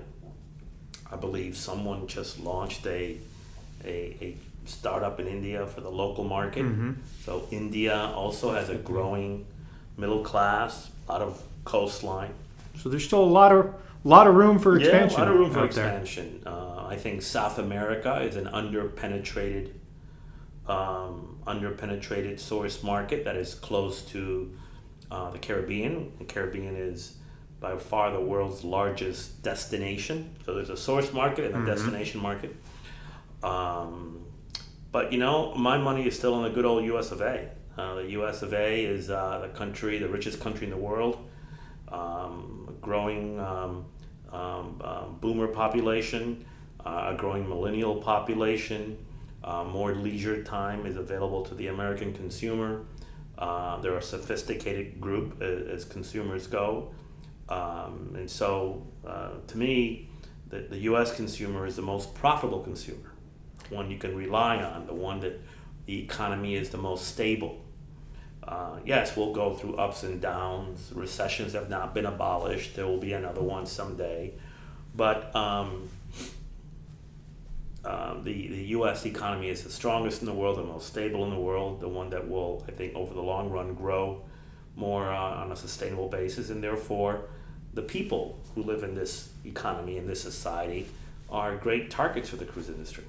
[1.12, 3.18] I believe someone just launched a
[3.84, 6.66] a, a startup in India for the local market.
[6.66, 6.92] Mm-hmm.
[7.24, 9.46] So India also has a growing
[9.98, 12.34] middle class, a lot of coastline.
[12.78, 13.74] So there's still a lot of
[14.04, 15.10] lot of room for expansion.
[15.10, 16.44] Yeah, a lot of room for expansion.
[16.46, 19.72] Uh, I think South America is an underpenetrated,
[20.68, 24.56] um, underpenetrated source market that is close to
[25.12, 26.14] uh, the Caribbean.
[26.20, 27.18] The Caribbean is
[27.60, 30.36] by far the world's largest destination.
[30.46, 31.68] So there's a source market and a mm-hmm.
[31.68, 32.56] destination market.
[33.44, 34.26] Um,
[34.92, 37.12] but you know, my money is still in the good old U.S.
[37.12, 37.50] of A.
[37.78, 38.42] Uh, the U.S.
[38.42, 38.86] of A.
[38.86, 41.30] is uh, the country, the richest country in the world,
[41.90, 43.86] um, growing um,
[44.32, 46.44] um, um, boomer population,
[46.86, 48.98] uh, a growing millennial population.
[49.44, 52.84] Uh, more leisure time is available to the American consumer.
[53.38, 56.92] Uh, they're a sophisticated group as, as consumers go.
[57.48, 60.10] Um, and so, to me,
[60.50, 61.16] the, the U.S.
[61.16, 63.12] consumer is the most profitable consumer.
[63.70, 65.40] one you can rely on, the one that
[65.86, 67.64] the economy is the most stable.
[68.48, 70.92] Uh, yes, we'll go through ups and downs.
[70.96, 72.76] Recessions have not been abolished.
[72.76, 74.34] There will be another one someday.
[74.96, 75.90] But um,
[77.84, 79.06] uh, the, the U.S.
[79.06, 82.10] economy is the strongest in the world, the most stable in the world, the one
[82.12, 84.24] that will, I think, over the long run grow
[84.78, 86.50] more uh, on a sustainable basis.
[86.50, 87.22] And therefore,
[87.74, 90.88] the people who live in this economy, in this society,
[91.30, 93.04] are great targets for the cruise industry.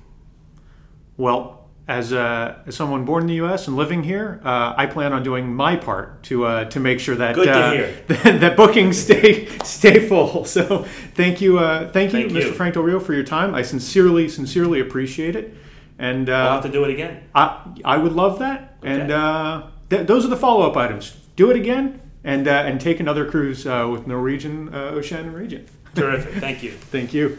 [1.17, 3.67] Well, as, uh, as someone born in the U.S.
[3.67, 7.17] and living here, uh, I plan on doing my part to uh, to make sure
[7.17, 7.45] that uh,
[8.25, 10.45] that, that bookings stay stay full.
[10.59, 10.85] So
[11.15, 12.47] thank you, uh, thank you, Thank Mr.
[12.49, 12.53] you.
[12.53, 13.55] Frank Del Rio, for your time.
[13.55, 15.55] I sincerely, sincerely appreciate it,
[15.99, 17.23] and We'll uh, have to do it again.
[17.35, 18.77] I I would love that.
[18.83, 19.13] And Okay.
[19.15, 21.17] uh, th- those are the follow up items.
[21.37, 25.35] Do it again, and uh, and take another cruise uh, with Norwegian uh, Oceania and
[25.35, 25.69] Regent.
[25.95, 26.35] Terrific.
[26.35, 26.73] Thank you.
[26.73, 27.39] Thank you.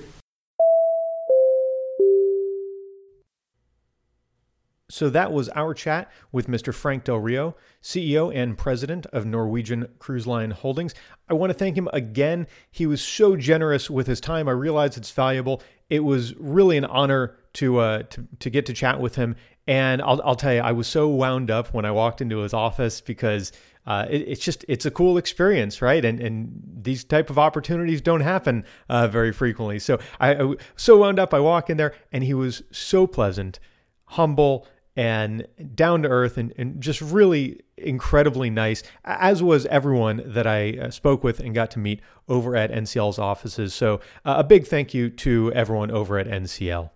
[4.90, 6.74] So that was our chat with Mr.
[6.74, 10.96] Frank Del Rio, CEO and president of Norwegian Cruise Line Holdings.
[11.30, 12.48] I want to thank him again.
[12.72, 14.50] He was so generous with his time.
[14.50, 15.62] I realize it's valuable.
[15.90, 19.36] It was really an honor to uh, to, to get to chat with him.
[19.68, 22.56] And I'll, I'll tell you, I was so wound up when I walked into his
[22.56, 23.52] office because
[23.86, 26.04] uh, it, it's just it's a cool experience, right?
[26.04, 29.78] And and these type of opportunities don't happen uh, very frequently.
[29.78, 31.34] So I, I so wound up.
[31.34, 33.60] I walk in there, and he was so pleasant,
[34.06, 34.68] humble,
[35.00, 38.84] and down to earth, and, and just really incredibly nice.
[39.06, 43.18] As was everyone that I uh, spoke with and got to meet over at NCL's
[43.18, 43.74] offices.
[43.74, 46.90] So uh, a big thank you to everyone over at NCL.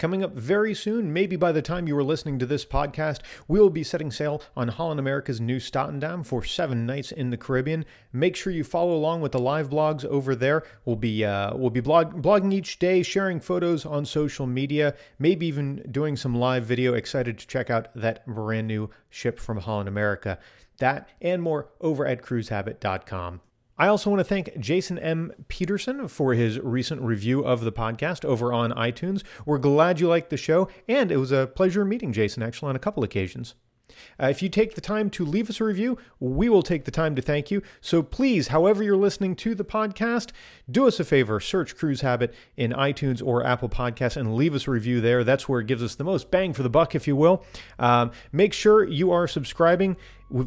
[0.00, 3.60] Coming up very soon, maybe by the time you are listening to this podcast, we
[3.60, 7.84] will be setting sail on Holland America's Nieuw Statendam for seven nights in the Caribbean.
[8.10, 10.62] Make sure you follow along with the live blogs over there.
[10.86, 15.46] We'll be uh, we'll be blog- blogging each day, sharing photos on social media, maybe
[15.46, 16.94] even doing some live video.
[16.94, 20.38] Excited to check out that brand new ship from Holland America.
[20.78, 23.42] That and more over at cruisehabit.com.
[23.80, 25.32] I also want to thank Jason M.
[25.48, 29.22] Peterson for his recent review of the podcast over on iTunes.
[29.46, 32.76] We're glad you liked the show, and it was a pleasure meeting Jason actually on
[32.76, 33.54] a couple occasions.
[34.20, 36.90] Uh, if you take the time to leave us a review, we will take the
[36.90, 37.62] time to thank you.
[37.80, 40.30] So please, however you're listening to the podcast,
[40.70, 44.66] do us a favor, search Cruise Habit in iTunes or Apple Podcasts and leave us
[44.66, 45.24] a review there.
[45.24, 47.44] That's where it gives us the most bang for the buck, if you will.
[47.78, 49.96] Um, make sure you are subscribing.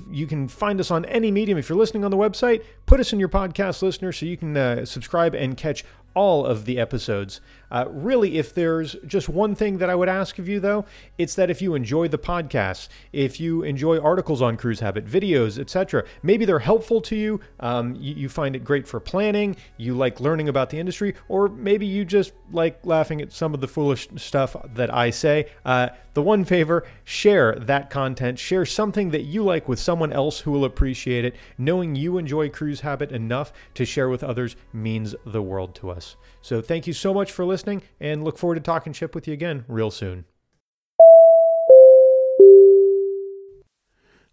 [0.10, 1.58] You can find us on any medium.
[1.58, 4.56] If you're listening on the website, put us in your podcast listener so you can
[4.56, 5.84] uh, subscribe and catch
[6.14, 7.41] all of the episodes.
[7.72, 10.86] Uh, really, if there's just one thing that I would ask of you, though,
[11.18, 15.57] it's that if you enjoy the podcast, if you enjoy articles on cruise habit, videos,
[15.57, 19.95] etc., maybe they're helpful to you, um, you, you find it great for planning, you
[19.95, 23.68] like learning about the industry, or maybe you just like laughing at some of the
[23.68, 25.47] foolish stuff that I say.
[25.66, 30.41] Uh, the one favor, share that content, share something that you like with someone else
[30.41, 31.36] who will appreciate it.
[31.57, 36.16] Knowing you enjoy cruise habit enough to share with others means the world to us.
[36.41, 39.34] So thank you so much for listening and look forward to talking ship with you
[39.34, 40.26] again real soon.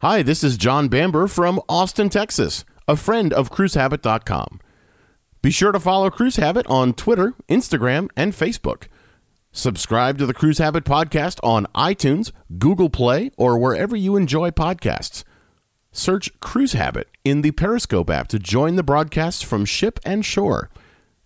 [0.00, 4.60] Hi, this is John Bamber from Austin, Texas, a friend of cruisehabit.com.
[5.42, 8.88] Be sure to follow Cruise Habit on Twitter, Instagram, and Facebook.
[9.52, 12.30] Subscribe to the Cruise Habit podcast on iTunes,
[12.60, 15.24] Google Play, or wherever you enjoy podcasts.
[15.90, 20.70] Search Cruise Habit in the Periscope app to join the broadcasts from ship and shore.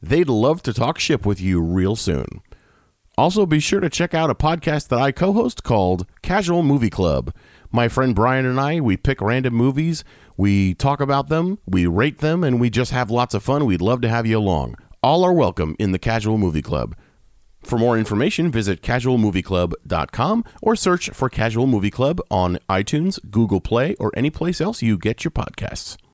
[0.01, 2.41] They'd love to talk ship with you real soon.
[3.19, 6.89] Also, be sure to check out a podcast that I co host called Casual Movie
[6.89, 7.31] Club.
[7.71, 10.03] My friend Brian and I, we pick random movies,
[10.39, 13.67] we talk about them, we rate them, and we just have lots of fun.
[13.67, 14.77] We'd love to have you along.
[15.03, 16.97] All are welcome in the Casual Movie Club.
[17.65, 23.95] For more information, visit casualmovieclub.com or search for Casual Movie Club on iTunes, Google Play,
[23.99, 25.97] or any place else you get your podcasts.